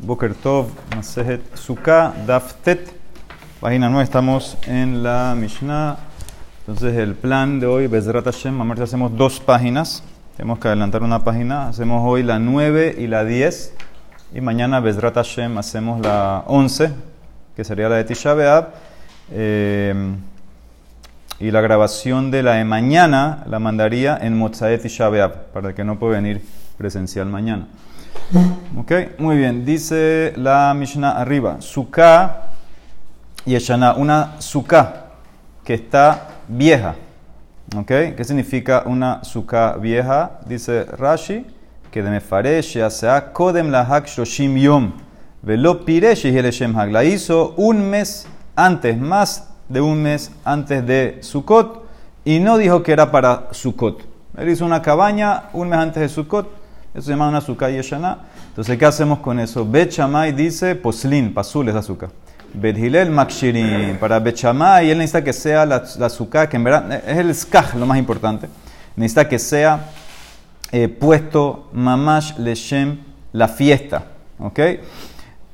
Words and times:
Boker 0.00 0.32
Tov, 0.34 0.68
Masejet 0.94 1.56
Sukkah, 1.56 2.14
Daftet, 2.24 2.92
página 3.60 3.88
9, 3.88 4.04
estamos 4.04 4.56
en 4.66 5.02
la 5.02 5.34
Mishnah. 5.36 5.96
Entonces 6.60 6.96
el 6.96 7.14
plan 7.14 7.58
de 7.58 7.66
hoy, 7.66 7.88
Bezrat 7.88 8.24
Hashem, 8.24 8.60
a 8.60 8.74
hacemos 8.82 9.16
dos 9.16 9.40
páginas, 9.40 10.04
tenemos 10.36 10.60
que 10.60 10.68
adelantar 10.68 11.02
una 11.02 11.24
página, 11.24 11.68
hacemos 11.68 12.02
hoy 12.06 12.22
la 12.22 12.38
9 12.38 12.94
y 12.96 13.08
la 13.08 13.24
10, 13.24 13.74
y 14.34 14.40
mañana 14.40 14.78
Bezrat 14.78 15.14
Hashem 15.14 15.58
hacemos 15.58 16.00
la 16.00 16.44
11, 16.46 16.92
que 17.56 17.64
sería 17.64 17.88
la 17.88 17.96
de 17.96 18.04
Tisha 18.04 18.34
B'Av, 18.34 18.68
eh, 19.32 20.14
y 21.40 21.50
la 21.50 21.60
grabación 21.60 22.30
de 22.30 22.44
la 22.44 22.52
de 22.52 22.64
mañana 22.64 23.42
la 23.48 23.58
mandaría 23.58 24.16
en 24.16 24.38
Mozaet 24.38 24.80
Tisha 24.80 25.08
B'Av, 25.08 25.52
para 25.52 25.74
que 25.74 25.82
no 25.82 25.98
puede 25.98 26.14
venir 26.14 26.42
presencial 26.76 27.26
mañana. 27.26 27.66
Ok, 28.76 28.92
muy 29.18 29.36
bien. 29.36 29.64
Dice 29.64 30.32
la 30.36 30.74
Mishnah 30.74 31.12
arriba. 31.12 31.56
Sukkah 31.60 32.50
y 33.44 33.54
Eshana. 33.54 33.94
Una 33.94 34.34
sukkah 34.38 35.06
que 35.64 35.74
está 35.74 36.28
vieja. 36.48 36.94
Ok, 37.76 37.86
¿qué 37.86 38.24
significa 38.24 38.84
una 38.86 39.24
sukkah 39.24 39.76
vieja? 39.76 40.40
Dice 40.46 40.84
Rashi 40.84 41.46
que 41.90 42.02
de 42.02 42.10
Mefaresh 42.10 42.78
sea 42.90 43.32
Kodem 43.32 43.70
Lahak 43.70 44.06
Shoshim 44.06 44.56
Yom. 44.56 44.92
Velo 45.42 45.84
Piresh 45.84 46.26
Hag. 46.76 46.92
La 46.92 47.04
hizo 47.04 47.54
un 47.56 47.88
mes 47.88 48.26
antes, 48.56 48.98
más 48.98 49.48
de 49.68 49.80
un 49.80 50.02
mes 50.02 50.30
antes 50.44 50.86
de 50.86 51.18
Sukkot. 51.22 51.86
Y 52.24 52.40
no 52.40 52.58
dijo 52.58 52.82
que 52.82 52.92
era 52.92 53.10
para 53.10 53.48
Sukkot. 53.52 54.02
Él 54.36 54.48
hizo 54.50 54.64
una 54.64 54.82
cabaña 54.82 55.44
un 55.52 55.68
mes 55.68 55.78
antes 55.78 56.02
de 56.02 56.08
Sukkot 56.08 56.57
eso 56.98 57.06
se 57.06 57.12
llama 57.12 57.28
una 57.28 57.38
azúcar 57.38 57.70
yeshana. 57.70 58.18
Entonces, 58.48 58.76
¿qué 58.76 58.84
hacemos 58.84 59.20
con 59.20 59.38
eso? 59.38 59.64
Bet 59.64 59.96
dice 60.34 60.74
poslin, 60.74 61.32
pasul 61.32 61.68
es 61.68 61.74
azúcar. 61.74 62.10
Bet 62.52 62.76
Hilel 62.76 63.10
makshirin. 63.10 63.96
Para 64.00 64.18
Bet 64.18 64.42
él 64.42 64.98
necesita 64.98 65.22
que 65.22 65.32
sea 65.32 65.64
la, 65.64 65.76
azúcar, 65.76 66.48
que 66.48 66.56
en 66.56 66.64
verdad 66.64 67.02
es 67.06 67.18
el 67.18 67.34
skaj 67.34 67.76
lo 67.76 67.86
más 67.86 67.98
importante. 67.98 68.48
Necesita 68.96 69.28
que 69.28 69.38
sea 69.38 69.90
eh, 70.72 70.88
puesto 70.88 71.68
mamash 71.72 72.36
leshem 72.38 72.98
la 73.32 73.46
fiesta. 73.46 74.04
¿Ok? 74.40 74.60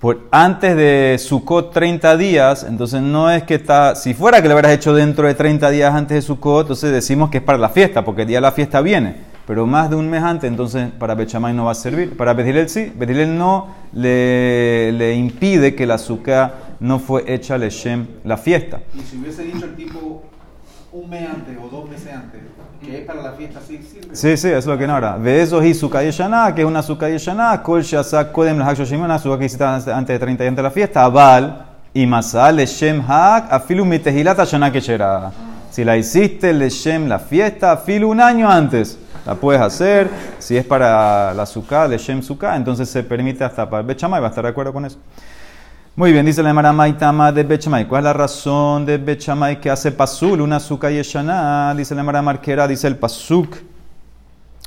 Por, 0.00 0.28
antes 0.30 0.76
de 0.76 1.16
Sukkot 1.18 1.72
30 1.72 2.16
días, 2.16 2.64
entonces 2.68 3.00
no 3.00 3.30
es 3.30 3.42
que 3.42 3.54
está, 3.54 3.96
si 3.96 4.12
fuera 4.12 4.42
que 4.42 4.48
lo 4.48 4.54
hubieras 4.54 4.72
hecho 4.72 4.94
dentro 4.94 5.26
de 5.26 5.34
30 5.34 5.70
días 5.70 5.94
antes 5.94 6.14
de 6.16 6.22
Sukkot, 6.22 6.62
entonces 6.62 6.92
decimos 6.92 7.30
que 7.30 7.38
es 7.38 7.44
para 7.44 7.58
la 7.58 7.70
fiesta, 7.70 8.04
porque 8.04 8.22
el 8.22 8.28
día 8.28 8.38
de 8.38 8.42
la 8.42 8.52
fiesta 8.52 8.80
viene 8.82 9.33
pero 9.46 9.66
más 9.66 9.90
de 9.90 9.96
un 9.96 10.08
mes 10.08 10.22
antes, 10.22 10.50
entonces 10.50 10.90
para 10.98 11.14
Bechamay 11.14 11.52
no 11.52 11.66
va 11.66 11.72
a 11.72 11.74
servir. 11.74 12.16
Para 12.16 12.32
Betilel 12.32 12.68
sí, 12.68 12.90
Betilel 12.94 13.36
no 13.36 13.68
le, 13.92 14.90
le, 14.92 15.14
impide 15.14 15.74
que 15.74 15.86
la 15.86 15.94
azúcar 15.94 16.54
no 16.80 16.98
fue 16.98 17.24
hecha 17.26 17.58
Leshem 17.58 18.06
la 18.24 18.38
fiesta. 18.38 18.80
Y 18.94 19.00
si 19.02 19.18
hubiese 19.18 19.42
dicho 19.42 19.66
el 19.66 19.74
tipo 19.74 20.22
un 20.92 21.10
mes 21.10 21.28
antes 21.28 21.56
o 21.62 21.68
dos 21.68 21.90
meses 21.90 22.14
antes, 22.14 22.40
que 22.82 23.00
es 23.00 23.06
para 23.06 23.22
la 23.22 23.32
fiesta, 23.32 23.60
sí 23.66 23.78
sirve. 23.82 24.16
Sí, 24.16 24.36
sí, 24.36 24.48
eso 24.48 24.58
es 24.58 24.66
lo 24.66 24.78
que 24.78 24.86
no 24.86 24.94
ahora. 24.94 25.16
Ve 25.16 25.42
eso 25.42 25.62
y 25.62 25.74
su 25.74 25.90
que 25.90 26.08
es 26.08 26.20
una 26.20 26.78
azúcar 26.78 27.10
yeshana, 27.10 27.62
kol 27.62 27.82
shasak 27.82 28.32
kodem 28.32 28.58
la 28.58 28.66
hakshoshim, 28.66 29.02
una 29.02 29.16
azúcar 29.16 29.38
que 29.38 29.44
hiciste 29.44 29.64
antes 29.64 30.08
de 30.08 30.18
30 30.18 30.42
días 30.42 30.48
antes 30.48 30.56
de 30.56 30.62
la 30.62 30.70
fiesta, 30.70 31.04
aval 31.04 31.66
y 31.92 32.06
masal 32.06 32.56
leshem 32.56 33.02
hak, 33.06 33.52
afilu 33.52 33.84
mitehilata 33.84 34.44
shana 34.44 34.72
que 34.72 34.80
Si 34.80 35.84
la 35.84 35.96
hiciste 35.98 36.52
leshem 36.52 37.08
la 37.08 37.18
fiesta, 37.18 37.72
afilu 37.72 38.08
un 38.10 38.20
año 38.20 38.48
antes 38.48 38.98
la 39.26 39.34
puedes 39.34 39.60
hacer. 39.60 40.08
Si 40.38 40.56
es 40.56 40.64
para 40.64 41.32
la 41.34 41.46
suká, 41.46 41.88
de 41.88 41.98
Shem 41.98 42.22
suká, 42.22 42.56
entonces 42.56 42.88
se 42.88 43.02
permite 43.02 43.44
hasta 43.44 43.68
para 43.68 43.82
Bechamay. 43.82 44.20
¿Va 44.20 44.26
a 44.26 44.30
estar 44.30 44.44
de 44.44 44.50
acuerdo 44.50 44.72
con 44.72 44.84
eso? 44.84 44.98
Muy 45.96 46.12
bien, 46.12 46.26
dice 46.26 46.42
la 46.42 46.52
Maramay 46.52 46.98
Tama 46.98 47.30
de 47.30 47.44
Bechamay. 47.44 47.86
¿Cuál 47.86 48.00
es 48.00 48.04
la 48.04 48.12
razón 48.12 48.84
de 48.84 48.98
Bechamay 48.98 49.60
que 49.60 49.70
hace 49.70 49.92
pasul, 49.92 50.40
una 50.40 50.58
suká 50.58 50.90
yeshana? 50.90 51.72
Dice 51.76 51.94
la 51.94 52.02
Maramarquera, 52.02 52.66
dice 52.66 52.88
el 52.88 52.96
pasuk 52.96 53.56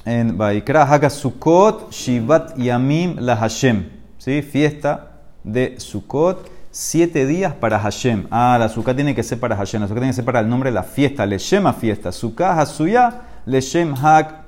en 0.06 0.38
Baikra, 0.38 0.84
Haga 0.84 1.10
Sukkot, 1.10 1.92
Shivat 1.92 2.56
Yamim 2.56 3.18
la 3.20 3.36
Hashem. 3.36 3.90
¿Sí? 4.18 4.42
Fiesta 4.42 5.12
de 5.44 5.76
Sukkot, 5.80 6.50
siete 6.72 7.26
días 7.26 7.54
para 7.54 7.78
Hashem. 7.78 8.28
Ah, 8.32 8.56
la 8.58 8.70
suká 8.70 8.96
tiene 8.96 9.14
que 9.14 9.22
ser 9.22 9.38
para 9.38 9.58
Hashem. 9.58 9.82
La 9.82 9.88
suká 9.90 10.00
tiene 10.00 10.12
que 10.12 10.16
ser 10.16 10.26
para 10.26 10.40
el 10.40 10.48
nombre 10.48 10.70
de 10.70 10.76
la 10.76 10.84
fiesta. 10.84 11.26
Le 11.26 11.38
Shema 11.38 11.74
fiesta. 11.74 12.14
Sukkah 12.14 12.58
Hasuya, 12.58 13.22
Le 13.46 13.60
Shem 13.60 13.94
Hak 13.94 14.47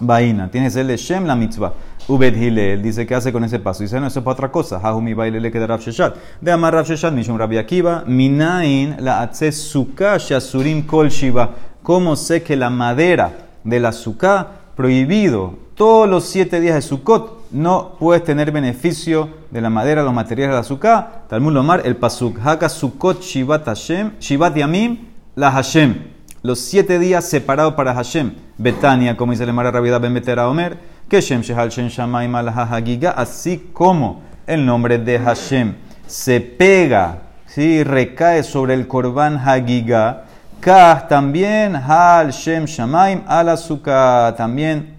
Vaina, 0.00 0.50
tiene 0.50 0.66
que 0.66 0.70
ser 0.72 0.86
Shem 0.96 1.24
la 1.24 1.36
mitzvah. 1.36 1.72
Ubed 2.08 2.36
Hilel 2.36 2.82
dice 2.82 3.06
que 3.06 3.14
hace 3.14 3.32
con 3.32 3.44
ese 3.44 3.60
paso. 3.60 3.82
Dice, 3.82 4.00
no, 4.00 4.08
eso 4.08 4.18
es 4.18 4.24
para 4.24 4.34
otra 4.34 4.50
cosa. 4.50 4.80
Hahumi 4.82 5.14
baile 5.14 5.40
le 5.40 5.52
queda 5.52 5.66
Rav 5.66 5.80
Sheshat. 5.80 6.16
De 6.40 6.50
Amar 6.50 6.74
Rav 6.74 6.84
Sheshat, 6.84 7.12
Mishum 7.14 7.38
Rabbi 7.38 7.56
Akiva, 7.56 8.04
Minain 8.06 8.96
la 8.98 9.20
atze 9.20 9.52
suka 9.52 10.18
shasurim 10.18 10.84
kol 10.84 11.10
shiva. 11.10 11.50
¿Cómo 11.82 12.16
sé 12.16 12.42
que 12.42 12.56
la 12.56 12.70
madera 12.70 13.32
de 13.62 13.78
la 13.78 13.92
suka 13.92 14.48
prohibido 14.74 15.54
todos 15.76 16.08
los 16.08 16.24
siete 16.24 16.60
días 16.60 16.74
de 16.74 16.82
Sukkot 16.82 17.50
no 17.52 17.96
puedes 17.98 18.24
tener 18.24 18.52
beneficio 18.52 19.28
de 19.50 19.60
la 19.60 19.70
madera, 19.70 20.02
los 20.02 20.12
materiales 20.12 20.54
de 20.54 20.56
la 20.56 20.64
suka? 20.64 21.22
Talmud 21.28 21.52
Lomar, 21.52 21.82
el 21.84 21.96
pasuk. 21.96 22.38
Haka 22.40 22.68
Sukkot 22.68 23.22
shivat 23.22 23.64
Hashem, 23.66 24.12
shivat 24.18 24.56
yamim 24.56 24.98
la 25.36 25.50
Hashem 25.50 26.13
los 26.44 26.58
siete 26.58 26.98
días 26.98 27.24
separados 27.24 27.72
para 27.72 27.94
Hashem. 27.94 28.34
Betania, 28.58 29.16
como 29.16 29.32
dice 29.32 29.44
el 29.44 29.52
Mara 29.54 29.70
Rabida 29.70 29.98
Ben 29.98 30.12
Betera 30.12 30.46
Omer, 30.46 30.76
que 31.08 31.22
Shem 31.22 31.40
Shehal 31.40 31.70
Shem 31.70 31.88
Shamaim 31.88 32.34
al 32.34 32.50
Hagiga, 32.50 33.12
así 33.12 33.70
como 33.72 34.20
el 34.46 34.64
nombre 34.66 34.98
de 34.98 35.18
Hashem 35.18 35.74
se 36.06 36.42
pega, 36.42 37.20
¿sí? 37.46 37.82
recae 37.82 38.42
sobre 38.42 38.74
el 38.74 38.86
Korban 38.86 39.38
Hagiga, 39.38 40.24
Kah 40.60 41.06
también 41.08 41.76
Hal 41.76 42.30
Shem 42.30 42.66
Shamaim 42.66 43.22
al 43.26 43.48
Azúcar, 43.48 44.36
también 44.36 44.96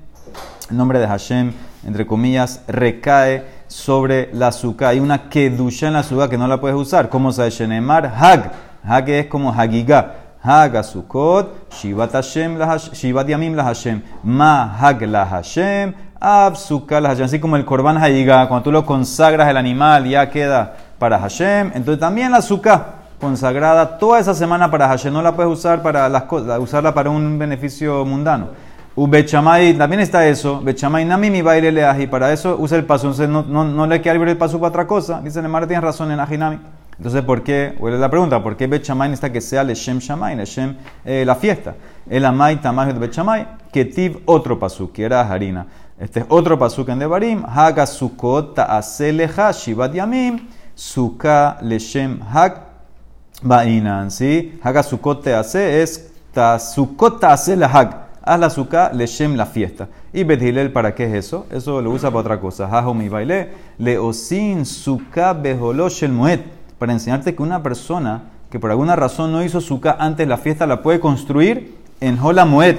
el 0.71 0.75
nombre 0.75 0.97
de 0.97 1.05
Hashem, 1.05 1.53
entre 1.85 2.07
comillas, 2.07 2.61
recae 2.67 3.43
sobre 3.67 4.31
la 4.33 4.47
azúcar. 4.47 4.89
Hay 4.89 4.99
una 4.99 5.29
kedusha 5.29 5.87
en 5.87 5.93
la 5.93 5.99
azúcar 5.99 6.27
que 6.27 6.39
no 6.39 6.47
la 6.47 6.59
puedes 6.59 6.75
usar. 6.75 7.07
¿Cómo 7.09 7.31
se 7.31 7.45
dice? 7.45 7.65
Hag. 7.65 8.51
Hag 8.83 9.09
es 9.09 9.27
como 9.27 9.51
Hagiga. 9.51 10.24
Haga 10.45 10.83
Sukkot, 10.83 11.71
Shivat 11.71 12.11
Hashem, 12.11 12.57
Shivat 12.57 13.27
Yamim 13.27 13.55
la 13.55 13.63
Hashem, 13.63 14.01
Ma 14.23 14.77
Hag 14.77 14.99
Hashem, 15.01 15.93
Ab 16.19 16.53
la 16.89 17.09
Hashem. 17.09 17.25
Así 17.25 17.39
como 17.39 17.55
el 17.55 17.65
Korban 17.65 17.97
Hayiga, 17.97 18.47
cuando 18.47 18.63
tú 18.63 18.71
lo 18.71 18.85
consagras 18.85 19.49
el 19.49 19.57
animal, 19.57 20.05
ya 20.07 20.29
queda 20.29 20.75
para 20.99 21.17
Hashem. 21.17 21.71
Entonces 21.73 21.99
también 21.99 22.31
la 22.31 22.41
Sukkah, 22.41 22.85
consagrada 23.19 23.97
toda 23.97 24.19
esa 24.19 24.35
semana 24.35 24.69
para 24.69 24.87
Hashem, 24.87 25.11
no 25.11 25.21
la 25.21 25.35
puedes 25.35 25.51
usar 25.51 25.81
para 25.81 26.07
las 26.09 26.23
cosas, 26.23 26.59
usarla 26.59 26.93
para 26.93 27.09
un 27.09 27.39
beneficio 27.39 28.05
mundano. 28.05 28.49
Bechamay, 28.95 29.73
también 29.77 29.99
está 29.99 30.25
eso. 30.25 30.61
Bechamay 30.61 31.03
nami 31.03 31.29
mi 31.29 31.41
baile 31.41 31.71
leaji. 31.71 32.07
Para 32.07 32.31
eso 32.31 32.55
usa 32.57 32.77
el 32.77 32.85
paso. 32.85 33.07
Entonces 33.07 33.27
no, 33.27 33.43
no, 33.43 33.65
no 33.65 33.87
le 33.87 34.01
queda 34.01 34.13
libre 34.13 34.31
el 34.31 34.37
paso 34.37 34.57
para 34.57 34.69
otra 34.69 34.87
cosa. 34.87 35.19
Dice 35.21 35.41
Nemar, 35.41 35.67
tienes 35.67 35.83
razón 35.83 36.11
en 36.11 36.19
Ajinami. 36.19 36.59
Entonces, 36.97 37.23
¿por 37.23 37.43
qué? 37.43 37.75
Bueno, 37.79 37.97
la 37.97 38.09
pregunta, 38.09 38.41
¿por 38.41 38.55
qué 38.55 38.67
Bet 38.67 38.83
Shamay 38.83 39.09
necesita 39.09 39.31
que 39.31 39.41
sea 39.41 39.63
Leshem 39.63 39.99
Shamay, 39.99 40.35
Leshem, 40.35 40.75
eh, 41.03 41.23
la 41.25 41.35
fiesta? 41.35 41.75
El 42.09 42.25
Amay 42.25 42.57
Tamay 42.57 42.93
de 42.93 42.99
Bet 42.99 43.11
Shamay, 43.11 43.47
Ketiv, 43.71 44.21
otro 44.25 44.57
pasuk, 44.57 44.93
que 44.93 45.03
era 45.03 45.21
harina. 45.21 45.67
Este 45.99 46.21
es 46.21 46.25
otro 46.29 46.57
pasuk 46.57 46.89
en 46.89 46.99
Devarim, 46.99 47.43
Haga 47.45 47.85
Sukot 47.85 48.55
Ta'aseleja 48.55 49.51
Shivat 49.51 49.93
Yamim, 49.93 50.47
Suka 50.73 51.57
Leshem 51.61 52.19
Hag 52.21 52.61
Bainan, 53.41 54.09
¿sí? 54.11 54.59
Haga 54.63 54.81
Sukot 54.81 55.23
Ta'ase 55.23 55.81
es 55.81 56.11
Sukot 56.59 57.19
Ta'asele 57.19 57.65
Hag. 57.65 58.05
Haz 58.27 58.39
la 58.39 58.49
suka 58.49 58.91
leshem 58.91 59.35
la 59.35 59.45
fiesta. 59.45 59.87
Y 60.11 60.23
Bethilel, 60.23 60.71
¿para 60.71 60.95
qué 60.95 61.05
es 61.05 61.13
eso? 61.13 61.45
Eso 61.51 61.79
lo 61.79 61.91
usa 61.91 62.09
para 62.09 62.21
otra 62.21 62.39
cosa. 62.39 62.65
Hajo 62.65 62.91
mi 62.95 63.07
baile. 63.07 63.51
Leosin 63.77 64.65
suka 64.65 65.33
beholosh 65.33 66.03
el 66.03 66.11
muet 66.11 66.54
para 66.79 66.93
enseñarte 66.93 67.35
que 67.35 67.43
una 67.43 67.63
persona 67.63 68.23
que 68.49 68.59
por 68.59 68.71
alguna 68.71 68.95
razón 68.95 69.31
no 69.31 69.43
hizo 69.43 69.61
suka 69.61 69.95
antes 69.99 70.25
de 70.25 70.29
la 70.29 70.37
fiesta 70.37 70.67
la 70.67 70.81
puede 70.81 70.99
construir 70.99 71.75
en 71.99 72.19
Hola 72.19 72.45
Moed. 72.45 72.77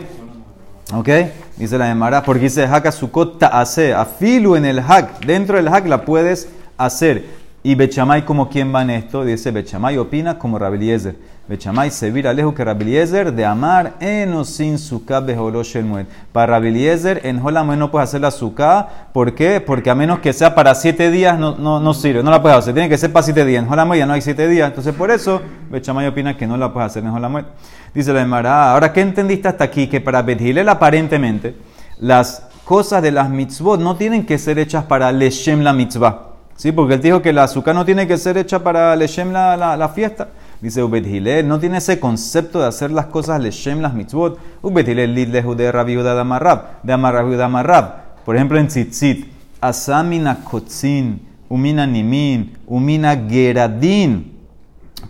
¿Ok? 0.95 1.09
Dice 1.57 1.79
la 1.79 1.91
Emara, 1.91 2.23
porque 2.23 2.45
dice 2.45 2.65
Haka 2.65 2.93
Sukkot 2.93 3.39
Ta'ase, 3.39 3.95
afilu 3.95 4.57
en 4.57 4.65
el 4.65 4.81
Hak, 4.81 5.25
dentro 5.25 5.57
del 5.57 5.69
Hak 5.69 5.87
la 5.87 6.05
puedes 6.05 6.49
hacer. 6.77 7.25
Y 7.67 7.75
Bechamay, 7.75 8.25
como 8.25 8.49
quien 8.49 8.73
va 8.73 8.83
en 8.83 8.91
esto, 8.91 9.25
dice 9.25 9.51
Bechamay 9.51 9.99
opina 9.99 10.39
como 10.39 10.57
Rabeliezer. 10.57 11.17
Bechamay 11.49 11.91
se 11.91 12.13
vira 12.13 12.33
lejos 12.33 12.55
que 12.55 12.65
Rabeliezer 12.65 13.33
de 13.33 13.45
amar 13.45 13.95
en 13.99 14.45
sin 14.45 14.79
suka 14.79 15.19
beholosh 15.19 15.75
el 15.75 16.07
Para 16.31 16.53
Rabeliezer 16.53 17.23
en 17.25 17.45
Holamued 17.45 17.77
no 17.77 17.91
puedes 17.91 18.09
hacer 18.09 18.21
la 18.21 18.31
suka. 18.31 19.09
¿Por 19.13 19.35
qué? 19.35 19.61
Porque 19.61 19.91
a 19.91 19.97
menos 19.97 20.21
que 20.21 20.33
sea 20.33 20.55
para 20.55 20.77
siete 20.77 21.11
días 21.11 21.41
no, 21.41 21.57
no, 21.57 21.81
no 21.81 21.93
sirve, 21.93 22.23
no 22.23 22.31
la 22.31 22.41
puedes 22.41 22.57
hacer. 22.57 22.73
Tiene 22.73 22.89
que 22.89 22.99
ser 22.99 23.13
para 23.13 23.25
siete 23.25 23.45
días. 23.45 23.65
En 23.65 23.69
Holamued 23.69 23.99
ya 23.99 24.07
no 24.07 24.13
hay 24.13 24.23
siete 24.23 24.47
días. 24.47 24.69
Entonces 24.69 24.95
por 24.95 25.11
eso 25.11 25.43
Bechamay 25.69 26.07
opina 26.07 26.37
que 26.37 26.47
no 26.47 26.57
la 26.57 26.73
puedes 26.73 26.93
hacer 26.93 27.03
en 27.03 27.11
Holamued. 27.11 27.47
Dice 27.93 28.13
la 28.13 28.23
Emara, 28.23 28.71
ahora 28.75 28.93
¿qué 28.93 29.01
entendiste 29.01 29.49
hasta 29.49 29.65
aquí? 29.65 29.89
Que 29.89 30.01
para 30.01 30.23
Bethilel 30.23 30.69
aparentemente 30.69 31.57
las 31.99 32.47
cosas 32.65 33.03
de 33.03 33.11
las 33.11 33.29
mitzvot 33.29 33.81
no 33.81 33.97
tienen 33.97 34.25
que 34.25 34.39
ser 34.39 34.57
hechas 34.61 34.85
para 34.85 35.11
Leshem 35.11 35.63
la 35.63 35.73
mitzvah. 35.73 36.36
Sí, 36.57 36.73
porque 36.73 36.95
él 36.95 37.03
dijo 37.03 37.21
que 37.21 37.33
la 37.33 37.45
azúcar 37.45 37.75
no 37.75 37.85
tiene 37.85 38.07
que 38.07 38.17
ser 38.17 38.39
hecha 38.39 38.65
para 38.65 38.97
Leshem 38.97 39.31
la, 39.33 39.91
fiesta. 39.95 40.29
Dice 40.61 40.83
Ubet 40.83 41.07
Hillel, 41.07 41.47
no 41.47 41.61
tiene 41.61 41.79
ese 41.79 42.01
concepto 42.01 42.61
de 42.61 42.67
hacer 42.67 42.91
las 42.91 43.07
cosas 43.07 43.41
Leshem 43.41 43.81
las 43.81 43.93
mitzvot. 43.93 44.39
Ubet 44.63 44.89
Hillel 44.89 45.15
lid 45.15 45.29
lehu 45.29 45.55
de 45.55 45.71
Rabbi 45.71 45.93
Yehuda 45.93 46.15
de 46.15 46.21
Amarrab, 46.23 46.83
de 46.83 46.93
Amarrab 46.93 47.41
Amarrab. 47.41 48.07
Por 48.25 48.37
ejemplo, 48.37 48.59
en 48.59 48.69
Tzitzit, 48.69 49.27
Asamina 49.61 50.45
kotzin, 50.45 51.21
umina 51.49 51.87
nimin, 51.87 52.57
umina 52.67 53.17
geradin. 53.17 54.33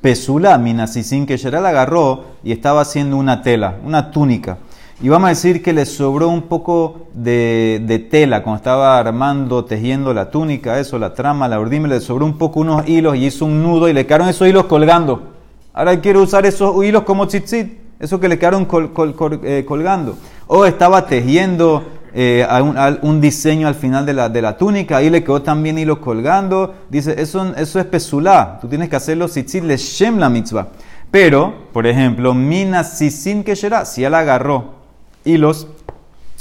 Pesula, 0.00 0.58
mina 0.58 0.86
sisin 0.86 1.26
que 1.26 1.38
la 1.38 1.68
agarró 1.68 2.24
y 2.44 2.52
estaba 2.52 2.82
haciendo 2.82 3.16
una 3.16 3.42
tela, 3.42 3.76
una 3.84 4.10
túnica. 4.10 4.58
Y 5.02 5.10
vamos 5.10 5.26
a 5.26 5.30
decir 5.30 5.62
que 5.62 5.74
le 5.74 5.84
sobró 5.84 6.28
un 6.28 6.42
poco 6.42 7.08
de, 7.12 7.82
de, 7.86 7.98
tela 7.98 8.42
cuando 8.42 8.56
estaba 8.56 8.98
armando, 8.98 9.66
tejiendo 9.66 10.14
la 10.14 10.30
túnica, 10.30 10.80
eso, 10.80 10.98
la 10.98 11.12
trama, 11.12 11.48
la 11.48 11.60
urdime, 11.60 11.86
le 11.86 12.00
sobró 12.00 12.24
un 12.24 12.38
poco 12.38 12.60
unos 12.60 12.88
hilos 12.88 13.14
y 13.16 13.26
hizo 13.26 13.44
un 13.44 13.62
nudo 13.62 13.90
y 13.90 13.92
le 13.92 14.06
quedaron 14.06 14.30
esos 14.30 14.48
hilos 14.48 14.64
colgando. 14.64 15.34
Ahora 15.74 16.00
quiero 16.00 16.22
usar 16.22 16.46
esos 16.46 16.82
hilos 16.82 17.02
como 17.02 17.26
tzitzit, 17.26 17.78
eso 18.00 18.18
que 18.18 18.26
le 18.26 18.38
quedaron 18.38 18.64
col, 18.64 18.94
col, 18.94 19.14
col, 19.14 19.40
eh, 19.44 19.66
colgando. 19.68 20.16
O 20.46 20.64
estaba 20.64 21.06
tejiendo 21.06 21.84
eh, 22.14 22.46
un, 22.62 22.98
un, 23.02 23.20
diseño 23.20 23.68
al 23.68 23.74
final 23.74 24.06
de 24.06 24.14
la, 24.14 24.30
de 24.30 24.40
la, 24.40 24.56
túnica, 24.56 24.96
ahí 24.96 25.10
le 25.10 25.22
quedó 25.22 25.42
también 25.42 25.78
hilos 25.78 25.98
colgando. 25.98 26.74
Dice, 26.88 27.20
eso, 27.20 27.54
eso 27.54 27.78
es 27.78 27.84
pesulá, 27.84 28.56
tú 28.62 28.66
tienes 28.66 28.88
que 28.88 28.96
hacerlo 28.96 29.28
tzitzit 29.28 29.62
le 29.62 29.76
shem 29.76 30.16
la 30.16 30.30
mitzvah. 30.30 30.68
Pero, 31.10 31.52
por 31.74 31.86
ejemplo, 31.86 32.32
mina 32.32 32.82
sisin 32.82 33.44
que 33.44 33.54
si 33.54 34.04
él 34.04 34.14
agarró 34.14 34.75
hilos 35.26 35.66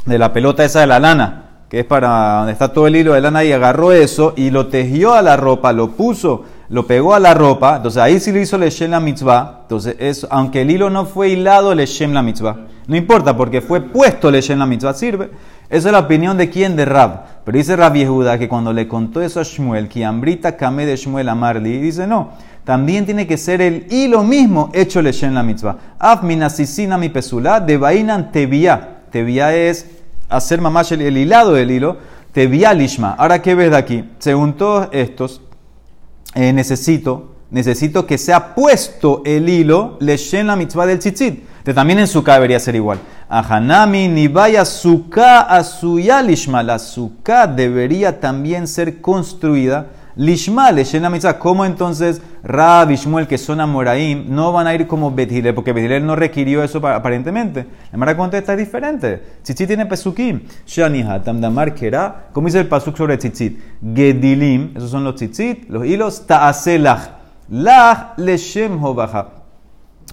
de 0.06 0.18
la 0.18 0.32
pelota 0.32 0.64
esa 0.64 0.82
de 0.82 0.88
la 0.88 1.00
lana, 1.00 1.42
que 1.70 1.80
es 1.80 1.86
para 1.86 2.38
donde 2.38 2.54
está 2.54 2.72
todo 2.72 2.88
el 2.88 2.96
hilo 2.96 3.14
de 3.14 3.22
lana, 3.22 3.44
y 3.44 3.52
agarró 3.52 3.92
eso 3.92 4.34
y 4.38 4.52
lo 4.52 4.68
tejió 4.68 5.14
a 5.14 5.22
la 5.22 5.36
ropa, 5.36 5.74
lo 5.74 5.92
puso, 5.92 6.44
lo 6.70 6.88
pegó 6.88 7.14
a 7.14 7.20
la 7.20 7.34
ropa, 7.34 7.78
entonces 7.78 8.02
ahí 8.02 8.20
sí 8.20 8.32
lo 8.32 8.40
hizo 8.40 8.58
Leshem 8.58 8.92
la 8.92 9.00
mitzvah, 9.00 9.60
entonces 9.64 9.96
eso, 10.00 10.28
aunque 10.30 10.62
el 10.62 10.72
hilo 10.72 10.90
no 10.90 11.06
fue 11.06 11.30
hilado, 11.30 11.74
Leshem 11.74 12.14
la 12.14 12.22
mitzvah. 12.22 12.58
No 12.88 12.96
importa, 12.96 13.36
porque 13.36 13.62
fue 13.62 13.82
puesto 13.82 14.30
Leshem 14.30 14.60
la 14.60 14.66
mitzvah, 14.66 14.94
sirve. 14.94 15.32
Esa 15.70 15.88
es 15.90 15.92
la 15.92 16.00
opinión 16.00 16.38
de 16.38 16.50
quién, 16.50 16.76
de 16.76 16.86
Rab. 16.86 17.44
Pero 17.44 17.58
dice 17.58 17.76
Rab 17.76 17.96
Yehuda 17.96 18.38
que 18.38 18.48
cuando 18.48 18.74
le 18.74 18.88
contó 18.88 19.22
eso 19.22 19.40
a 19.40 19.44
Shmuel, 19.44 19.88
que 19.88 20.06
Ambrita 20.06 20.56
Kame 20.58 20.86
de 20.86 20.96
Shmuel 20.96 21.30
Amarli, 21.30 21.80
dice 21.80 22.08
no, 22.08 22.32
también 22.66 23.06
tiene 23.06 23.28
que 23.28 23.38
ser 23.38 23.62
el 23.62 23.86
hilo 23.92 24.24
mismo 24.24 24.72
hecho 24.74 25.02
Leshem 25.02 25.34
la 25.34 25.44
mitzvah. 25.44 25.78
Af 26.00 26.24
minasisina 26.24 26.98
mi 26.98 27.10
pesula, 27.10 27.60
de 27.60 27.78
bainan 27.78 28.32
tevia. 28.32 29.04
Tevia 29.12 29.56
es 29.56 29.86
hacer 30.28 30.60
mamash 30.60 30.94
el, 30.94 31.16
hilado 31.16 31.54
del 31.54 31.70
hilo. 31.70 31.98
Tevia 32.32 32.74
lishma. 32.74 33.16
Ahora, 33.18 33.42
¿qué 33.42 33.54
ves 33.54 33.70
de 33.70 33.78
aquí? 33.78 34.04
Según 34.18 34.58
todos 34.58 34.90
estos, 34.92 35.42
eh, 36.34 36.52
necesito, 36.52 37.36
necesito 37.52 38.06
que 38.06 38.18
sea 38.18 38.56
puesto 38.56 39.22
el 39.26 39.48
hilo 39.48 39.98
Leshem 40.00 40.48
la 40.48 40.56
mitzvah 40.56 40.88
del 40.88 41.00
tzitzit. 41.00 41.44
Que 41.66 41.74
también 41.74 42.00
en 42.00 42.08
suká 42.08 42.36
debería 42.36 42.60
ser 42.60 42.76
igual. 42.76 43.00
Ahanami 43.28 44.08
ni 44.08 44.28
vaya 44.28 44.64
suká 44.64 45.42
a 45.42 45.64
suya 45.64 46.22
lishma. 46.22 46.64
La 46.64 46.80
suká 46.80 47.48
debería 47.48 48.20
también 48.20 48.68
ser 48.68 49.02
construida 49.02 49.88
Lishma, 50.18 50.72
la 50.72 51.10
mitzvah. 51.10 51.38
¿Cómo 51.38 51.66
entonces 51.66 52.22
Rab 52.42 52.90
y 52.92 52.96
Shmuel, 52.96 53.28
que 53.28 53.38
son 53.38 53.60
Amoraim, 53.60 54.26
no 54.30 54.54
van 54.54 54.66
a 54.66 54.74
ir 54.74 54.88
como 54.88 55.12
Bethilel? 55.12 55.54
Porque 55.54 55.74
Bethilel 55.74 56.06
no 56.06 56.16
requirió 56.16 56.64
eso 56.64 56.78
aparentemente. 56.88 57.66
La 57.92 57.98
Mara 57.98 58.16
contesta 58.16 58.54
es 58.54 58.60
diferente. 58.60 59.22
Tzitzit 59.44 59.68
tiene 59.68 59.86
pesukim. 59.86 60.44
Shaniha, 60.66 61.22
tamdamar 61.22 61.74
kera. 61.74 62.28
¿Cómo 62.32 62.48
dice 62.48 62.62
el 62.62 62.68
pasuk 62.68 62.96
sobre 62.96 63.18
tzitzit? 63.18 63.60
Gedilim, 63.94 64.72
esos 64.78 64.90
son 64.90 65.04
los 65.04 65.16
tzitzit, 65.16 65.70
los 65.70 65.86
hilos. 65.86 66.26
Ta'aselach. 66.26 67.10
Lach 67.50 68.18
leshem 68.18 68.82
hobaja. 68.82 69.45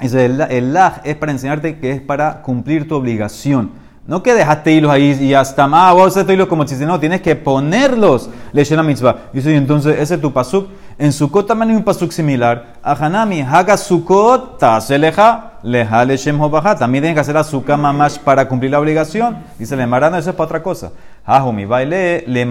El, 0.00 0.40
el 0.40 0.72
lach 0.72 1.00
es 1.04 1.16
para 1.16 1.32
enseñarte 1.32 1.78
que 1.78 1.92
es 1.92 2.00
para 2.00 2.42
cumplir 2.42 2.88
tu 2.88 2.94
obligación. 2.96 3.82
No 4.04 4.20
que 4.20 4.34
dejaste 4.34 4.72
hilos 4.72 4.90
ahí 4.90 5.16
y 5.20 5.32
hasta 5.32 5.68
más, 5.68 5.90
ah, 5.90 5.92
vos 5.92 6.16
hilos 6.28 6.48
como 6.48 6.66
si 6.66 6.74
no, 6.84 6.98
tienes 6.98 7.20
que 7.20 7.36
ponerlos. 7.36 8.28
Le 8.52 8.64
la 8.64 8.82
mitzvah. 8.82 9.30
Dice, 9.32 9.54
entonces 9.54 9.96
ese 10.00 10.16
es 10.16 10.20
tu 10.20 10.32
pasuk. 10.32 10.68
En 10.98 11.12
Sukkot 11.12 11.46
también 11.46 11.70
hay 11.70 11.76
un 11.76 11.84
pasuk 11.84 12.10
similar. 12.10 12.74
Ahanami, 12.82 13.42
haga 13.42 13.76
Sukkot, 13.76 14.60
leja 14.90 16.04
leshem 16.04 16.40
hobaha. 16.40 16.74
También 16.74 17.02
tienes 17.02 17.14
que 17.14 17.20
hacer 17.20 17.36
azúcar 17.36 17.78
mamash 17.78 18.18
para 18.18 18.48
cumplir 18.48 18.72
la 18.72 18.80
obligación. 18.80 19.36
Dice, 19.56 19.76
le 19.76 19.86
marano, 19.86 20.16
eso 20.16 20.30
es 20.30 20.36
para 20.36 20.46
otra 20.46 20.62
cosa. 20.64 20.90
Hajumi, 21.24 21.64
baile, 21.64 22.24
le 22.26 22.44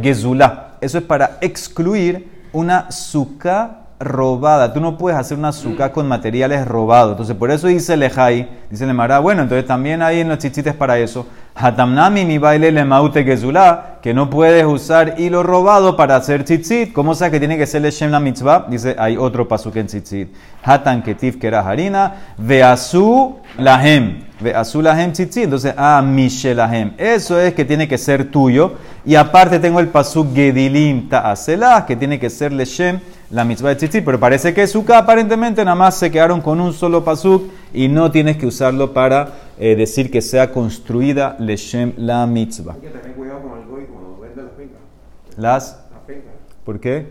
gezula. 0.00 0.74
Eso 0.80 0.98
es 0.98 1.04
para 1.04 1.38
excluir 1.40 2.46
una 2.52 2.88
sukkah 2.92 3.87
robada. 4.00 4.72
Tú 4.72 4.80
no 4.80 4.96
puedes 4.96 5.18
hacer 5.18 5.38
una 5.38 5.48
azúcar 5.48 5.92
con 5.92 6.06
materiales 6.06 6.66
robados. 6.66 7.12
Entonces, 7.12 7.36
por 7.36 7.50
eso 7.50 7.66
dice 7.66 7.96
Lejai, 7.96 8.48
dice 8.70 8.86
Lemara, 8.86 9.18
bueno, 9.18 9.42
entonces 9.42 9.66
también 9.66 10.02
hay 10.02 10.20
en 10.20 10.28
los 10.28 10.38
chichites 10.38 10.74
para 10.74 10.98
eso. 10.98 11.26
Hatamnami 11.60 12.24
mi 12.24 12.38
baile 12.38 12.70
le 12.70 12.84
maute 12.84 13.24
que 13.24 14.14
no 14.14 14.30
puedes 14.30 14.64
usar 14.64 15.16
hilo 15.18 15.42
robado 15.42 15.96
para 15.96 16.14
hacer 16.14 16.44
tzitzit. 16.44 16.92
¿Cómo 16.92 17.16
sabes 17.16 17.32
que 17.32 17.38
tiene 17.40 17.58
que 17.58 17.66
ser 17.66 17.82
Leshem 17.82 18.12
la 18.12 18.20
mitzvah? 18.20 18.66
Dice, 18.68 18.94
hay 18.96 19.16
otro 19.16 19.48
pasuk 19.48 19.74
en 19.74 19.88
tzitzit. 19.88 20.28
Hatan 20.62 21.02
ketif 21.02 21.36
que 21.36 21.48
era 21.48 21.60
harina, 21.60 22.34
veasu 22.38 23.38
lahem. 23.58 24.24
Veasu 24.40 24.82
lahem 24.82 25.10
tzitzit. 25.10 25.44
Entonces, 25.44 25.74
ah, 25.76 26.00
mishelahem. 26.00 26.92
Eso 26.96 27.40
es 27.40 27.54
que 27.54 27.64
tiene 27.64 27.88
que 27.88 27.98
ser 27.98 28.30
tuyo. 28.30 28.74
Y 29.04 29.16
aparte 29.16 29.58
tengo 29.58 29.80
el 29.80 29.88
pasuk 29.88 30.32
gedilim 30.32 31.08
ta'aselah, 31.08 31.86
que 31.86 31.96
tiene 31.96 32.20
que 32.20 32.30
ser 32.30 32.52
Leshem 32.52 33.00
la 33.30 33.44
mitzvah 33.44 33.70
de 33.70 33.76
tzitzit, 33.76 34.04
pero 34.04 34.18
parece 34.18 34.54
que 34.54 34.66
suka 34.66 34.98
aparentemente 34.98 35.64
nada 35.64 35.74
más 35.74 35.96
se 35.96 36.10
quedaron 36.10 36.40
con 36.40 36.60
un 36.60 36.72
solo 36.72 37.04
pasuk 37.04 37.44
y 37.74 37.88
no 37.88 38.10
tienes 38.10 38.38
que 38.38 38.46
usarlo 38.46 38.92
para 38.94 39.28
eh, 39.58 39.76
decir 39.76 40.10
que 40.10 40.22
sea 40.22 40.50
construida 40.50 41.36
leshem 41.38 41.92
la 41.98 42.26
mitzvah. 42.26 42.72
Hay 42.74 42.80
que 42.80 42.88
tener 42.88 43.12
cuidado 43.14 43.42
con 43.42 43.58
el 43.58 43.66
goy 43.66 43.84
cuando 43.84 44.18
vende 44.20 44.42
las 44.42 44.52
pencas. 44.52 44.78
Las, 45.36 45.84
Las 45.92 46.00
pencas. 46.06 46.32
¿por 46.64 46.80
qué? 46.80 47.06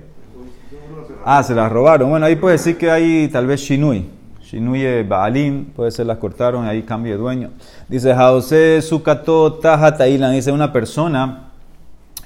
Ah, 1.23 1.43
se 1.43 1.53
las 1.53 1.71
robaron. 1.71 2.09
Bueno, 2.09 2.25
ahí 2.25 2.35
puede 2.35 2.53
decir 2.53 2.77
que 2.77 2.89
hay 2.89 3.27
tal 3.27 3.45
vez 3.45 3.59
shinui. 3.59 4.09
Shinui 4.41 5.03
Baalim, 5.03 5.65
puede 5.65 5.91
ser 5.91 6.05
las 6.05 6.17
cortaron, 6.17 6.65
ahí 6.65 6.83
cambio 6.83 7.11
de 7.11 7.17
dueño. 7.17 7.49
Dice 7.89 8.15
Jause 8.15 8.81
Sukato 8.81 9.55
Taja 9.55 9.97
Tailan, 9.97 10.31
dice 10.31 10.53
una 10.53 10.71
persona 10.71 11.49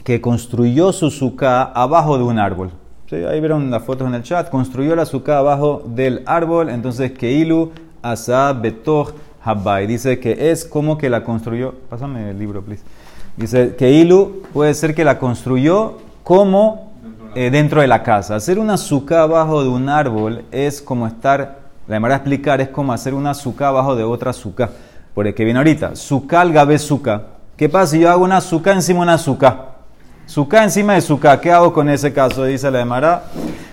que 0.03 0.21
construyó 0.21 0.93
su 0.93 1.09
suka 1.09 1.63
abajo 1.63 2.17
de 2.17 2.23
un 2.23 2.37
árbol. 2.37 2.71
Sí, 3.11 3.17
ahí 3.25 3.41
vieron 3.41 3.69
las 3.69 3.83
fotos 3.83 4.07
en 4.07 4.15
el 4.15 4.23
chat. 4.23 4.49
Construyó 4.49 4.95
la 4.95 5.05
suka 5.05 5.37
abajo 5.37 5.83
del 5.85 6.23
árbol, 6.25 6.69
entonces 6.69 7.11
Keilu 7.11 7.73
Asa 8.01 8.53
Betoch 8.53 9.11
Habay. 9.43 9.85
Dice 9.85 10.17
que 10.17 10.49
es 10.49 10.63
como 10.63 10.97
que 10.97 11.09
la 11.09 11.21
construyó. 11.25 11.73
Pásame 11.89 12.29
el 12.29 12.39
libro, 12.39 12.61
please. 12.61 12.81
Dice 13.35 13.75
Keilu 13.75 14.43
puede 14.53 14.73
ser 14.73 14.95
que 14.95 15.03
la 15.03 15.19
construyó 15.19 15.97
como 16.23 16.93
eh, 17.35 17.49
dentro 17.51 17.81
de 17.81 17.87
la 17.87 18.01
casa. 18.01 18.37
Hacer 18.37 18.57
una 18.57 18.77
suka 18.77 19.23
abajo 19.23 19.61
de 19.61 19.67
un 19.67 19.89
árbol 19.89 20.45
es 20.49 20.81
como 20.81 21.05
estar, 21.05 21.59
la 21.89 21.99
manera 21.99 22.19
de 22.19 22.23
explicar 22.23 22.61
es 22.61 22.69
como 22.69 22.93
hacer 22.93 23.13
una 23.13 23.33
suka 23.33 23.67
abajo 23.67 23.97
de 23.97 24.05
otra 24.05 24.31
suka. 24.31 24.69
Por 25.13 25.27
el 25.27 25.33
que 25.33 25.43
viene 25.43 25.59
ahorita, 25.59 25.97
suka 25.97 26.39
al 26.39 26.53
gabe 26.53 26.79
suka. 26.79 27.23
¿Qué 27.57 27.67
pasa 27.67 27.87
si 27.87 27.99
yo 27.99 28.09
hago 28.09 28.23
una 28.23 28.39
suka 28.39 28.71
encima 28.71 28.99
de 28.99 29.03
una 29.03 29.17
suka? 29.17 29.70
Suka 30.31 30.63
encima 30.63 30.93
de 30.93 31.01
suka. 31.01 31.41
¿Qué 31.41 31.51
hago 31.51 31.73
con 31.73 31.89
ese 31.89 32.13
caso? 32.13 32.45
Dice 32.45 32.71
la 32.71 32.79
Emara. 32.79 33.23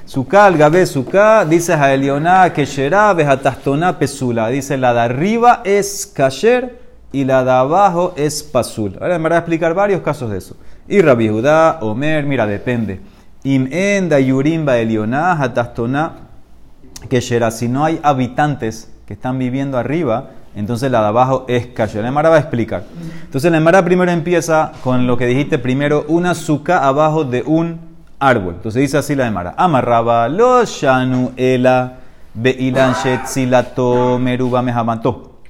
Suka 0.05 0.45
al 0.45 0.59
gabe 0.59 0.87
suka. 0.87 1.45
Dice 1.45 1.77
Jaelioná 1.77 2.53
keshera 2.53 3.13
vejatastoná 3.15 3.97
pesula. 3.97 4.49
Dice 4.49 4.77
la 4.77 4.93
de 4.93 4.99
arriba 4.99 5.63
es 5.65 6.05
kasher 6.13 6.81
y 7.13 7.25
la 7.25 7.45
de 7.45 7.53
abajo 7.53 8.13
es 8.17 8.43
pasul. 8.43 8.99
Ahora 9.01 9.21
la 9.21 9.29
va 9.29 9.37
a 9.37 9.39
explicar 9.39 9.73
varios 9.73 10.01
casos 10.01 10.33
de 10.33 10.39
eso. 10.39 10.57
Y 10.89 11.01
Rabbi 11.01 11.29
Judá, 11.29 11.79
Omer, 11.81 12.25
mira, 12.25 12.45
depende. 12.45 12.99
Im 13.45 13.69
en 13.71 14.09
dayurim 14.09 14.65
baelioná 14.65 15.41
hatastoná 15.41 16.15
keshera. 17.09 17.53
Si 17.53 17.69
no 17.69 17.85
hay 17.85 18.01
habitantes 18.03 18.93
que 19.07 19.15
están 19.15 19.39
viviendo 19.39 19.79
arriba, 19.79 20.31
entonces 20.59 20.91
la 20.91 21.01
de 21.03 21.07
abajo 21.07 21.45
es 21.49 21.69
kasher. 21.69 22.03
La 22.03 22.09
Emara 22.09 22.31
va 22.31 22.37
a 22.37 22.41
explicar. 22.41 22.83
Entonces 23.23 23.51
la 23.51 23.59
Emara 23.59 23.85
primero 23.85 24.11
empieza 24.11 24.73
con 24.83 25.07
lo 25.07 25.17
que 25.17 25.27
dijiste 25.27 25.59
primero, 25.59 26.05
una 26.09 26.35
suka 26.35 26.87
abajo 26.87 27.25
de 27.25 27.43
un 27.43 27.79
árbol. 28.19 28.55
Entonces 28.57 28.83
dice 28.83 28.99
así 28.99 29.15
la 29.15 29.27
Emara. 29.27 29.55
Amarraba 29.57 30.29
lo 30.29 30.65
shanu 30.65 31.33
ela 31.37 31.99
beilan 32.35 32.95
shetzilato 32.95 34.19
meruba 34.19 34.63
mehamanto. 34.63 35.41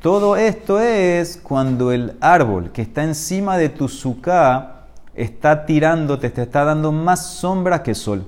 Todo 0.00 0.36
esto 0.36 0.80
es 0.80 1.40
cuando 1.42 1.92
el 1.92 2.14
árbol 2.20 2.70
que 2.72 2.82
está 2.82 3.04
encima 3.04 3.56
de 3.56 3.70
tu 3.70 3.88
suka 3.88 4.86
está 5.14 5.64
tirándote, 5.64 6.30
te 6.30 6.42
está 6.42 6.64
dando 6.64 6.92
más 6.92 7.24
sombra 7.24 7.82
que 7.82 7.94
sol. 7.94 8.26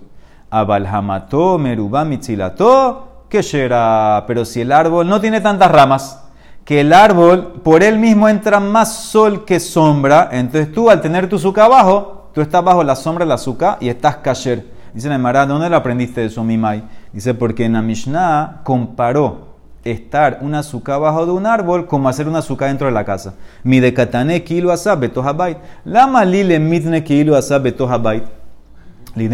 Abalhamato 0.50 1.58
meruba 1.58 2.04
mitzilato 2.04 3.24
que 3.28 3.42
será. 3.42 4.24
Pero 4.26 4.44
si 4.44 4.62
el 4.62 4.72
árbol 4.72 5.08
no 5.08 5.20
tiene 5.20 5.40
tantas 5.40 5.70
ramas, 5.70 6.25
que 6.66 6.80
el 6.80 6.92
árbol 6.92 7.60
por 7.62 7.84
él 7.84 7.96
mismo 7.96 8.28
entra 8.28 8.58
más 8.58 8.92
sol 8.92 9.44
que 9.44 9.60
sombra, 9.60 10.28
entonces 10.32 10.72
tú 10.72 10.90
al 10.90 11.00
tener 11.00 11.28
tu 11.28 11.38
suca 11.38 11.64
abajo, 11.64 12.28
tú 12.34 12.40
estás 12.40 12.62
bajo 12.62 12.82
la 12.82 12.96
sombra 12.96 13.24
de 13.24 13.28
la 13.28 13.36
azúcar 13.36 13.78
y 13.80 13.88
estás 13.88 14.16
kasher. 14.16 14.66
Dice 14.92 15.08
Emara, 15.08 15.46
¿dónde 15.46 15.70
lo 15.70 15.76
aprendiste 15.76 16.24
eso, 16.24 16.42
Mimai? 16.42 16.82
Dice, 17.12 17.34
porque 17.34 17.64
en 17.64 17.74
la 17.74 17.82
Mishnah 17.82 18.62
comparó 18.64 19.54
estar 19.84 20.40
una 20.40 20.58
azúcar 20.58 20.98
bajo 21.00 21.24
de 21.24 21.30
un 21.30 21.46
árbol 21.46 21.86
como 21.86 22.08
hacer 22.08 22.26
una 22.26 22.40
azúcar 22.40 22.66
dentro 22.66 22.88
de 22.88 22.92
la 22.92 23.04
casa. 23.04 23.34
Mi 23.62 23.78
de 23.78 23.94
katane 23.94 24.42
kilo 24.42 24.72
asab 24.72 24.98
betohabait. 24.98 25.58
La 25.84 26.08
malile 26.08 26.58
mitne 26.58 27.04
kilo 27.04 27.36
asab 27.36 27.62
betohabait. 27.62 28.24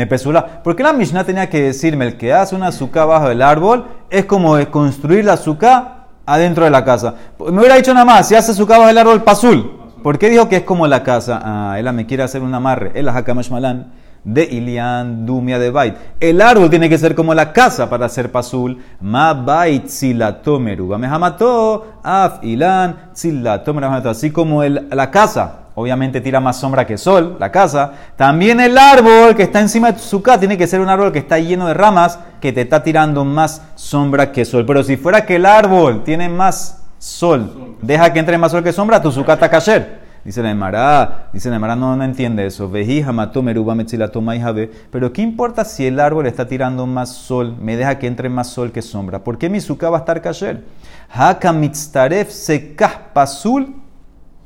Pesula. 0.07 0.63
¿Por 0.63 0.77
qué 0.77 0.83
la 0.83 0.93
Mishnah 0.93 1.25
tenía 1.25 1.49
que 1.49 1.63
decirme 1.63 2.05
el 2.05 2.19
que 2.19 2.35
hace 2.35 2.55
una 2.55 2.69
azúcar 2.69 3.09
bajo 3.09 3.31
el 3.31 3.41
árbol 3.41 3.87
es 4.11 4.27
como 4.27 4.55
construir 4.71 5.25
la 5.25 5.33
azúcar 5.33 6.02
adentro 6.27 6.65
de 6.65 6.71
la 6.71 6.85
casa? 6.85 7.15
Me 7.39 7.59
hubiera 7.59 7.77
dicho 7.77 7.93
nada 7.93 8.07
más, 8.07 8.29
si 8.29 8.35
hace 8.35 8.53
azúcar 8.53 8.79
bajo 8.79 8.91
el 8.91 8.99
árbol, 8.99 9.23
pasul. 9.23 9.79
¿Por 10.03 10.19
qué 10.19 10.31
dijo 10.31 10.49
que 10.49 10.57
es 10.57 10.63
como 10.63 10.87
la 10.87 11.03
casa? 11.05 11.41
Ah, 11.45 11.79
él 11.79 11.93
me 11.93 12.07
quiere 12.07 12.25
hacer 12.25 12.43
un 12.43 12.55
amarre. 12.55 12.93
Hakamash 13.09 13.51
malan 13.51 13.93
de 14.25 14.45
Ilian 14.45 15.27
Dumia 15.27 15.59
de 15.59 15.71
Bait. 15.71 15.95
El 16.19 16.41
árbol 16.41 16.71
tiene 16.71 16.89
que 16.89 16.99
ser 16.99 17.15
como 17.15 17.35
la 17.35 17.53
casa 17.53 17.89
para 17.89 18.09
ser 18.09 18.33
pasul. 18.33 18.83
Ma 19.01 19.33
Bait 19.33 19.89
Zilatomeru. 19.89 20.89
Bamehamató 20.89 21.99
Af 22.03 22.43
Ilan 22.43 23.11
Zilatomeru. 23.15 24.09
Así 24.09 24.31
como 24.31 24.63
el, 24.65 24.89
la 24.91 25.11
casa. 25.11 25.62
Obviamente 25.75 26.21
tira 26.21 26.41
más 26.41 26.59
sombra 26.59 26.87
que 26.87 26.99
sol, 26.99 27.37
la 27.39 27.51
casa. 27.51 27.93
También 28.17 28.61
el 28.61 28.77
árbol 28.77 29.35
que 29.35 29.43
está 29.43 29.61
encima 29.61 29.93
de 29.93 29.99
su 29.99 30.23
casa 30.23 30.41
tiene 30.41 30.59
que 30.59 30.67
ser 30.67 30.81
un 30.81 30.89
árbol 30.89 31.13
que 31.13 31.21
está 31.21 31.39
lleno 31.39 31.67
de 31.67 31.75
ramas 31.75 32.19
que 32.41 32.53
te 32.53 32.61
está 32.61 32.83
tirando 32.83 33.25
más 33.25 33.63
sombra 33.75 34.33
que 34.33 34.45
sol. 34.45 34.67
Pero 34.67 34.83
si 34.83 34.97
fuera 34.97 35.25
que 35.25 35.37
el 35.37 35.47
árbol 35.47 36.05
tiene 36.05 36.29
más 36.29 36.83
sol, 36.99 37.77
deja 37.81 38.13
que 38.13 38.19
entre 38.19 38.37
más 38.37 38.53
sol 38.53 38.63
que 38.63 38.73
sombra, 38.73 39.01
tu 39.01 39.11
sucata 39.11 39.49
cayer. 39.49 40.03
Dice 40.25 40.41
la 40.41 40.53
Emara, 40.53 41.31
dice 41.33 41.51
la 41.51 41.57
Emara, 41.57 41.75
no, 41.75 41.97
no 41.97 42.05
entiende 42.05 42.47
eso. 42.47 42.71
Pero 42.71 45.13
¿qué 45.13 45.23
importa 45.23 45.65
si 45.65 45.85
el 45.85 45.99
árbol 45.99 46.27
está 46.27 46.47
tirando 46.47 46.87
más 46.87 47.09
sol? 47.09 47.57
Me 47.61 47.77
deja 47.77 47.99
que 47.99 48.07
entre 48.07 48.29
más 48.29 48.47
sol 48.47 48.71
que 48.71 48.83
sombra. 48.83 49.25
¿Por 49.25 49.37
qué 49.37 49.49
mi 49.49 49.61
suka 49.61 49.91
va 49.91 49.97
a 49.97 50.01
estar 50.01 50.23
kasher? 50.23 50.63
Haka 51.11 51.53
mitztaref 51.53 52.31
sekah 52.31 53.13
pasul, 53.13 53.75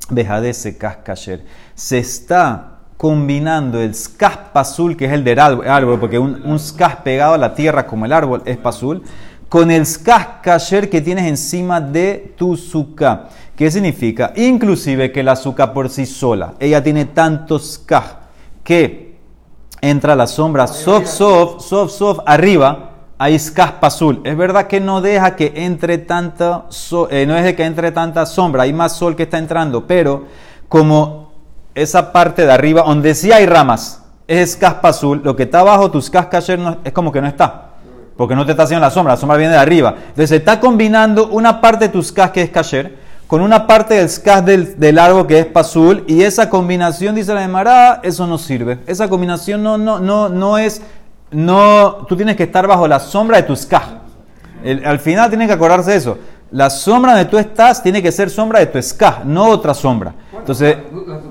de 0.09 0.53
sekah 0.53 1.03
kasher. 1.03 1.43
Se 1.75 1.97
está 1.97 2.79
combinando 2.97 3.79
el 3.79 3.93
skah 3.93 4.51
pasul, 4.53 4.95
que 4.97 5.05
es 5.05 5.11
el 5.11 5.23
del 5.23 5.39
árbol, 5.39 5.99
porque 5.99 6.17
un, 6.17 6.41
un 6.43 6.59
pegado 7.03 7.33
a 7.33 7.37
la 7.37 7.53
tierra 7.53 7.85
como 7.85 8.05
el 8.05 8.13
árbol 8.13 8.41
es 8.45 8.57
pasul, 8.57 9.03
con 9.49 9.71
el 9.71 9.85
skah 9.85 10.41
kasher 10.41 10.89
que 10.89 11.01
tienes 11.01 11.25
encima 11.25 11.79
de 11.79 12.33
tu 12.37 12.57
suka. 12.57 13.29
¿Qué 13.55 13.71
significa? 13.71 14.33
Inclusive 14.35 15.11
que 15.11 15.23
la 15.23 15.33
azúcar 15.33 15.73
por 15.73 15.89
sí 15.89 16.05
sola, 16.05 16.53
ella 16.59 16.83
tiene 16.83 17.05
tantos 17.05 17.79
kaj 17.85 18.17
que 18.63 19.17
entra 19.81 20.15
la 20.15 20.27
sombra 20.27 20.67
soft, 20.67 21.07
soft, 21.07 21.61
soft, 21.61 21.93
soft, 21.93 22.19
arriba, 22.25 22.96
hay 23.17 23.37
caspa 23.53 23.87
azul. 23.87 24.21
Es 24.23 24.37
verdad 24.37 24.67
que 24.67 24.79
no 24.79 25.01
deja 25.01 25.35
que 25.35 25.53
entre 25.55 25.97
tanta, 25.97 26.65
eh, 27.09 27.25
no 27.25 27.33
deja 27.33 27.55
que 27.55 27.65
entre 27.65 27.91
tanta 27.91 28.25
sombra, 28.25 28.63
hay 28.63 28.73
más 28.73 28.93
sol 28.95 29.15
que 29.15 29.23
está 29.23 29.37
entrando, 29.37 29.87
pero 29.87 30.25
como 30.69 31.31
esa 31.73 32.11
parte 32.11 32.45
de 32.45 32.51
arriba, 32.51 32.83
donde 32.83 33.15
sí 33.15 33.31
hay 33.31 33.45
ramas, 33.45 34.03
es 34.27 34.55
caspa 34.55 34.89
azul, 34.89 35.21
lo 35.23 35.35
que 35.35 35.43
está 35.43 35.61
abajo, 35.61 35.89
tus 35.89 36.09
cascacher 36.09 36.59
no, 36.59 36.77
es 36.83 36.91
como 36.91 37.11
que 37.11 37.21
no 37.21 37.27
está. 37.27 37.63
Porque 38.17 38.35
no 38.35 38.45
te 38.45 38.51
está 38.51 38.63
haciendo 38.63 38.83
la 38.85 38.91
sombra, 38.91 39.13
la 39.13 39.17
sombra 39.17 39.37
viene 39.37 39.53
de 39.53 39.59
arriba. 39.59 39.93
Entonces 39.95 40.29
se 40.29 40.35
está 40.37 40.59
combinando 40.59 41.27
una 41.27 41.61
parte 41.61 41.85
de 41.85 41.89
tus 41.89 42.11
cas 42.11 42.31
que 42.31 42.41
es 42.41 42.49
kasher 42.49 43.07
con 43.27 43.41
una 43.41 43.67
parte 43.67 43.95
del 43.95 44.09
skaz 44.09 44.43
del, 44.45 44.79
del, 44.79 44.97
árbol 44.97 45.27
que 45.27 45.39
es 45.39 45.45
pasul 45.45 46.03
y 46.07 46.23
esa 46.23 46.49
combinación, 46.49 47.13
dice 47.13 47.33
la 47.33 47.43
Emara, 47.43 47.99
eso 48.01 48.25
no 48.25 48.37
sirve. 48.37 48.79
Esa 48.87 49.09
combinación 49.09 49.61
no, 49.61 49.77
no, 49.77 49.99
no, 49.99 50.29
no 50.29 50.57
es, 50.57 50.81
no, 51.31 52.05
tú 52.07 52.15
tienes 52.15 52.35
que 52.35 52.43
estar 52.43 52.65
bajo 52.67 52.87
la 52.87 52.99
sombra 52.99 53.37
de 53.37 53.43
tu 53.43 53.55
skaz. 53.55 53.85
al 54.85 54.99
final 54.99 55.29
tienes 55.29 55.47
que 55.47 55.53
acordarse 55.53 55.91
de 55.91 55.97
eso. 55.97 56.17
La 56.51 56.69
sombra 56.69 57.11
donde 57.11 57.29
tú 57.29 57.37
estás 57.37 57.83
tiene 57.83 58.01
que 58.01 58.09
ser 58.09 58.29
sombra 58.29 58.59
de 58.59 58.67
tu 58.67 58.81
skaz, 58.81 59.25
no 59.25 59.47
otra 59.47 59.73
sombra. 59.73 60.13
Entonces, 60.31 60.77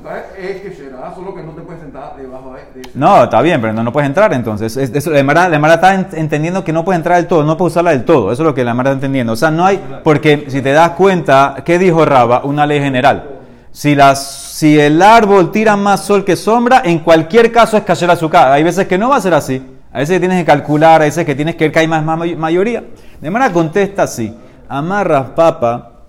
la, 0.05 0.19
es 0.39 0.61
que 0.61 0.73
será, 0.73 1.15
solo 1.15 1.35
que 1.35 1.43
no 1.43 1.53
te 1.53 1.63
puedes 1.63 1.81
sentar 1.81 2.15
debajo 2.19 2.55
de, 2.75 2.83
No, 2.93 3.25
está 3.25 3.41
bien, 3.41 3.59
pero 3.63 3.73
no, 3.73 3.91
puedes 3.91 4.09
entrar 4.09 4.35
entonces. 4.35 4.77
la, 5.07 5.23
Mara, 5.23 5.49
la 5.49 5.75
está 5.75 5.95
entendiendo 5.95 6.63
que 6.63 6.75
no 6.75 6.85
puedes 6.85 6.99
entrar 6.99 7.17
del 7.17 7.27
todo, 7.27 7.45
no 7.45 7.57
puedes 7.57 7.73
usarla 7.73 7.93
del 7.93 8.05
todo. 8.05 8.31
Eso 8.31 8.43
es 8.43 8.47
lo 8.47 8.55
que 8.55 8.63
la 8.63 8.75
Mara 8.75 8.91
está 8.91 8.97
entendiendo. 8.97 9.33
O 9.33 9.37
sea, 9.37 9.51
no 9.51 9.65
hay, 9.65 9.83
porque 10.05 10.45
si 10.49 10.61
te 10.61 10.73
das 10.73 10.91
cuenta, 10.91 11.63
¿qué 11.65 11.79
dijo 11.79 12.05
Raba? 12.05 12.43
Una 12.45 12.67
ley 12.67 12.81
general. 12.81 13.31
Si, 13.73 13.95
las, 13.95 14.23
si 14.23 14.79
el 14.79 15.01
árbol 15.01 15.51
tira 15.51 15.77
más 15.77 16.05
sol 16.05 16.27
que 16.27 16.37
sombra, 16.37 16.83
en 16.85 16.99
cualquier 16.99 17.51
caso 17.51 17.79
es 17.79 17.85
caer 17.85 18.11
azúcar. 18.11 18.53
Hay 18.53 18.63
veces 18.63 18.87
que 18.87 18.99
no 18.99 19.09
va 19.09 19.17
a 19.17 19.21
ser 19.23 19.33
así. 19.33 19.76
A 19.97 20.01
veces 20.01 20.17
que 20.17 20.21
tienes 20.21 20.41
que 20.41 20.45
calcular, 20.45 21.01
a 21.01 21.07
veces 21.07 21.25
que 21.25 21.35
tienes 21.35 21.57
que 21.57 21.65
ver 21.65 21.73
que 21.73 21.79
hay 21.79 21.89
más, 21.89 22.05
mayoría. 22.05 22.85
De 23.19 23.31
manera 23.31 23.51
contesta 23.51 24.03
así. 24.03 24.31
Amarras 24.69 25.31
papa 25.31 26.03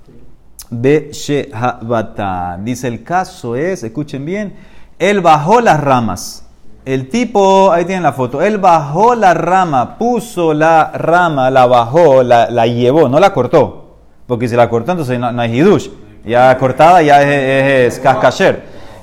de 0.70 1.12
Shehabatan. 1.13 2.65
Dice 2.65 2.89
el 2.89 3.01
caso 3.01 3.56
es, 3.56 3.84
escuchen 3.84 4.25
bien, 4.25 4.56
él 5.00 5.22
bajó 5.22 5.62
las 5.62 5.79
ramas. 5.79 6.46
El 6.84 7.08
tipo, 7.08 7.72
ahí 7.72 7.86
tienen 7.86 8.03
la 8.03 8.12
foto, 8.12 8.41
él 8.41 8.58
bajó 8.58 9.15
la 9.15 9.34
rama, 9.34 9.98
puso 9.98 10.53
la 10.53 10.91
rama, 10.94 11.50
la 11.50 11.65
bajó, 11.65 12.24
la, 12.24 12.50
la 12.50 12.67
llevó, 12.67 13.08
no 13.08 13.22
la 13.22 13.32
cortó. 13.32 14.00
Porque 14.27 14.50
si 14.50 14.58
la 14.58 14.70
cortó, 14.70 14.91
entonces 14.91 15.17
no, 15.17 15.27
hay 15.39 15.60
hidush. 15.60 15.88
Ya 16.25 16.58
cortada 16.58 17.01
ya 17.01 17.22
es, 17.22 17.94
es, 17.94 18.01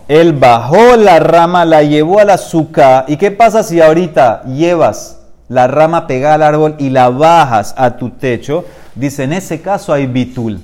Él 0.08 0.34
bajó 0.34 0.96
la 0.96 1.18
rama, 1.18 1.64
la 1.64 1.82
llevó 1.82 2.20
al 2.20 2.30
azúcar. 2.30 3.06
¿Y 3.08 3.16
qué 3.16 3.30
pasa 3.30 3.62
si 3.62 3.80
ahorita 3.80 4.44
llevas 4.44 5.20
la 5.48 5.66
rama 5.66 6.06
pegada 6.06 6.34
al 6.34 6.42
árbol 6.42 6.74
y 6.78 6.90
la 6.90 7.08
bajas 7.08 7.74
a 7.78 7.96
tu 7.96 8.10
techo? 8.10 8.64
Dice, 8.94 9.24
en 9.24 9.32
ese 9.32 9.62
caso 9.62 9.92
hay 9.92 10.06
bitul. 10.06 10.60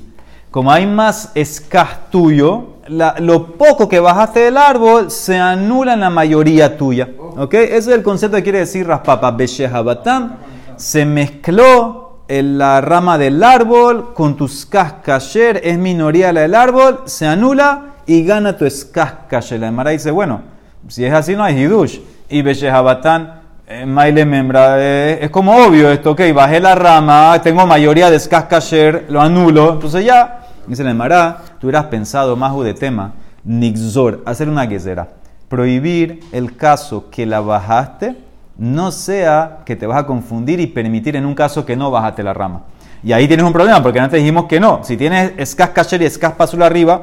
Como 0.51 0.71
hay 0.71 0.87
más 0.87 1.31
escas 1.35 2.11
tuyo, 2.11 2.81
lo 2.89 3.57
poco 3.57 3.89
que 3.89 4.01
bajaste 4.01 4.41
del 4.41 4.57
árbol 4.57 5.11
se 5.11 5.39
anula 5.39 5.95
en 5.95 6.01
la 6.01 6.11
mayoría 6.11 6.77
tuya. 6.77 7.09
¿Ok? 7.37 7.55
Ese 7.55 7.77
es 7.77 7.87
el 7.89 8.03
concepto 8.03 8.37
que 8.37 8.43
quiere 8.43 8.59
decir 8.59 8.87
Raspapa. 8.87 9.31
Beshehabatam 9.31 10.37
se 10.77 11.07
mezcló 11.07 12.25
en 12.29 12.59
la 12.59 12.81
rama 12.81 13.17
del 13.17 13.43
árbol 13.43 14.13
con 14.13 14.37
tus 14.37 14.67
cascayer, 14.67 15.61
es 15.65 15.79
minoría 15.79 16.33
la 16.33 16.43
del 16.43 16.55
árbol, 16.55 17.03
se 17.07 17.27
anula 17.27 17.91
y 18.11 18.25
gana 18.25 18.57
tu 18.57 18.65
escascayer. 18.65 19.61
La 19.61 19.69
Emara 19.69 19.91
dice, 19.91 20.11
bueno, 20.11 20.41
si 20.89 21.05
es 21.05 21.13
así 21.13 21.37
no 21.37 21.45
hay 21.45 21.57
hidush. 21.61 22.01
Y 22.29 22.43
Beshehabatán 22.43 23.35
eh, 23.69 23.87
Maile 23.87 24.27
Membra, 24.27 24.75
eh, 24.81 25.19
es 25.23 25.31
como 25.31 25.55
obvio 25.55 25.93
esto, 25.93 26.11
ok, 26.11 26.21
bajé 26.35 26.59
la 26.59 26.75
rama, 26.75 27.41
tengo 27.41 27.65
mayoría 27.69 28.11
de 28.11 28.19
Skazkasher, 28.19 29.07
lo 29.11 29.21
anulo, 29.21 29.75
entonces 29.75 30.05
ya, 30.05 30.41
dice 30.67 30.83
el 30.83 30.93
Mará, 30.97 31.39
tú 31.61 31.69
hubieras 31.69 31.85
pensado, 31.85 32.35
más 32.35 32.53
de 32.65 32.75
tema, 32.75 33.13
Nixor, 33.45 34.23
hacer 34.27 34.49
una 34.49 34.67
guesera, 34.67 35.07
prohibir 35.49 36.19
el 36.33 36.57
caso 36.57 37.11
que 37.13 37.27
la 37.27 37.41
bajaste, 37.41 38.17
no 38.59 38.91
sea 38.91 39.59
que 39.65 39.77
te 39.77 39.87
vas 39.87 39.99
a 39.99 40.07
confundir 40.07 40.59
y 40.59 40.67
permitir 40.67 41.15
en 41.15 41.27
un 41.27 41.37
caso 41.37 41.65
que 41.65 41.77
no 41.77 41.93
bajaste 41.93 42.25
la 42.25 42.35
rama. 42.35 42.63
Y 43.05 43.13
ahí 43.13 43.29
tienes 43.29 43.47
un 43.47 43.53
problema, 43.53 43.81
porque 43.81 44.01
antes 44.01 44.19
dijimos 44.19 44.47
que 44.47 44.59
no. 44.59 44.81
Si 44.83 44.97
tienes 44.97 45.49
Skazkasher 45.49 46.03
y 46.03 46.11
Skazpazul 46.11 46.63
arriba, 46.63 47.03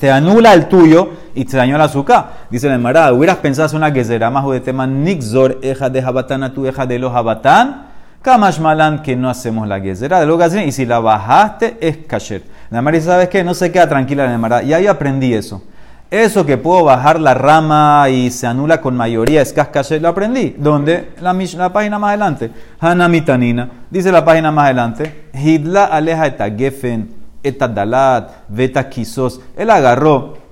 te 0.00 0.10
anula 0.10 0.52
el 0.52 0.68
tuyo 0.68 1.10
y 1.34 1.44
te 1.44 1.56
dañó 1.56 1.76
el 1.76 1.82
azúcar. 1.82 2.46
Dice 2.50 2.68
la 2.68 2.74
Emara, 2.74 3.12
hubieras 3.12 3.38
pensado 3.38 3.66
hacer 3.66 3.76
una 3.76 3.90
gezerá 3.90 4.30
más 4.30 4.44
de 4.50 4.60
tema 4.60 4.86
nixor, 4.86 5.58
eja 5.62 5.90
de 5.90 6.02
jabatán 6.02 6.42
a 6.42 6.52
tu 6.52 6.66
eja 6.66 6.86
de 6.86 6.98
los 6.98 7.12
jabatán, 7.12 7.86
kamash 8.22 8.60
malan 8.60 9.02
que 9.02 9.16
no 9.16 9.28
hacemos 9.28 9.68
la 9.68 9.80
gezerá 9.80 10.20
de 10.20 10.26
lo 10.26 10.38
que 10.38 10.66
y 10.66 10.72
si 10.72 10.86
la 10.86 11.00
bajaste 11.00 11.76
es 11.80 11.98
kasher. 12.06 12.42
La 12.70 12.78
Emara 12.78 12.96
dice, 12.96 13.08
¿sabes 13.08 13.28
qué? 13.28 13.44
No 13.44 13.54
se 13.54 13.70
queda 13.70 13.88
tranquila 13.88 14.26
la 14.26 14.34
Emara. 14.34 14.62
Y 14.62 14.72
ahí 14.72 14.86
aprendí 14.86 15.32
eso. 15.32 15.62
Eso 16.10 16.46
que 16.46 16.56
puedo 16.56 16.84
bajar 16.84 17.18
la 17.18 17.34
rama 17.34 18.08
y 18.08 18.30
se 18.30 18.46
anula 18.46 18.80
con 18.80 18.96
mayoría 18.96 19.42
es 19.42 19.52
kasher, 19.52 20.00
lo 20.00 20.08
aprendí. 20.08 20.54
¿Dónde? 20.58 21.10
La, 21.20 21.32
la 21.32 21.72
página 21.72 21.98
más 21.98 22.08
adelante. 22.10 22.50
Hanamitanina. 22.78 23.68
Dice 23.90 24.12
la 24.12 24.24
página 24.24 24.52
más 24.52 24.66
adelante. 24.66 25.28
Hidla 25.32 25.86
aleja 25.86 26.26
etagefen 26.26 27.13
etadalat, 27.44 28.48
veta 28.48 28.88
quisos. 28.88 29.40
Él 29.56 29.70
agarró 29.70 30.44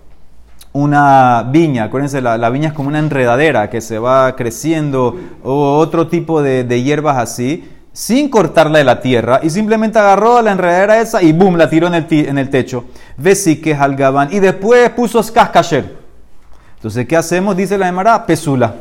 una 0.73 1.47
viña, 1.51 1.85
acuérdense, 1.85 2.21
la, 2.23 2.51
viña 2.51 2.69
es 2.69 2.75
como 2.75 2.89
una 2.89 2.99
enredadera 2.99 3.69
que 3.69 3.81
se 3.81 3.99
va 3.99 4.35
creciendo 4.37 5.17
o 5.43 5.77
otro 5.77 6.07
tipo 6.07 6.43
de, 6.43 6.83
hierbas 6.83 7.19
así, 7.19 7.69
sin 7.93 8.31
cortarla 8.31 8.79
de 8.79 8.85
la 8.85 9.01
tierra 9.01 9.41
y 9.43 9.51
simplemente 9.51 9.99
agarró 9.99 10.41
la 10.41 10.53
enredadera 10.53 11.01
esa 11.01 11.23
y 11.23 11.33
boom, 11.33 11.57
la 11.57 11.69
tiró 11.69 11.89
en 11.89 11.95
el, 11.95 12.07
en 12.11 12.39
el 12.39 12.49
techo. 12.49 12.85
que 13.63 13.77
algaban 13.79 14.33
y 14.33 14.41
después 14.41 14.89
puso 14.91 15.23
cascacher. 15.33 15.97
Entonces, 16.77 17.07
¿qué 17.07 17.17
hacemos? 17.17 17.57
Dice 17.57 17.77
la 17.77 17.89
Emara, 17.89 18.25
pesula. 18.25 18.75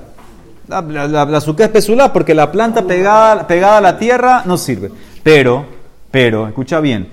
La, 0.67 0.81
la, 0.81 1.37
es 1.37 1.69
pesula 1.69 2.13
porque 2.13 2.33
la 2.33 2.49
planta 2.49 2.83
pegada, 2.83 3.45
pegada 3.45 3.77
a 3.77 3.81
la 3.81 3.99
tierra 3.99 4.43
no 4.45 4.57
sirve. 4.57 4.89
Pero, 5.21 5.65
pero, 6.09 6.47
escucha 6.47 6.79
bien, 6.79 7.09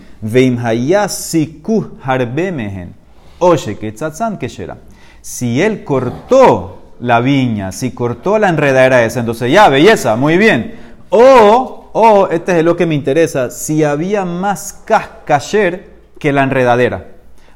Si 5.20 5.62
él 5.62 5.84
cortó 5.84 6.78
la 7.00 7.20
viña, 7.20 7.70
si 7.70 7.92
cortó 7.92 8.38
la 8.38 8.48
enredadera 8.48 9.04
esa, 9.04 9.20
entonces 9.20 9.52
ya, 9.52 9.68
belleza, 9.68 10.16
muy 10.16 10.37
bien. 10.37 10.75
O, 11.10 11.90
o, 11.92 12.28
este 12.28 12.58
es 12.58 12.64
lo 12.64 12.76
que 12.76 12.87
me 12.87 12.94
interesa, 12.94 13.50
si 13.50 13.84
había 13.84 14.25
más 14.25 14.82
cascayer 14.84 15.90
que 16.18 16.32
la 16.32 16.42
enredadera. 16.42 17.06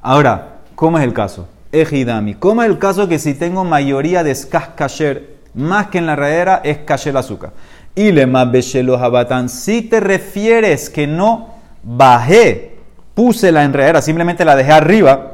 Ahora, 0.01 0.61
¿cómo 0.75 0.99
es 0.99 1.05
el 1.05 1.13
caso? 1.13 1.49
Ejidami, 1.73 2.35
¿cómo 2.35 2.63
es 2.63 2.69
el 2.69 2.79
caso 2.79 3.09
que 3.09 3.19
si 3.19 3.35
tengo 3.35 3.65
mayoría 3.65 4.23
de 4.23 4.37
cascayer 4.49 5.37
más 5.55 5.89
que 5.89 5.99
en 5.99 6.07
la 6.07 6.13
enredadera 6.13 6.61
es 6.63 6.79
kasher 6.79 7.17
azúcar? 7.17 7.53
Y 7.95 8.13
le 8.13 8.27
más 8.27 8.51
si 9.49 9.83
te 9.83 10.01
refieres 10.01 10.89
que 10.89 11.07
no 11.07 11.52
bajé, 11.83 12.79
puse 13.15 13.53
la 13.53 13.65
enredadera, 13.65 14.03
simplemente 14.03 14.45
la 14.45 14.57
dejé 14.57 14.73
arriba, 14.73 15.33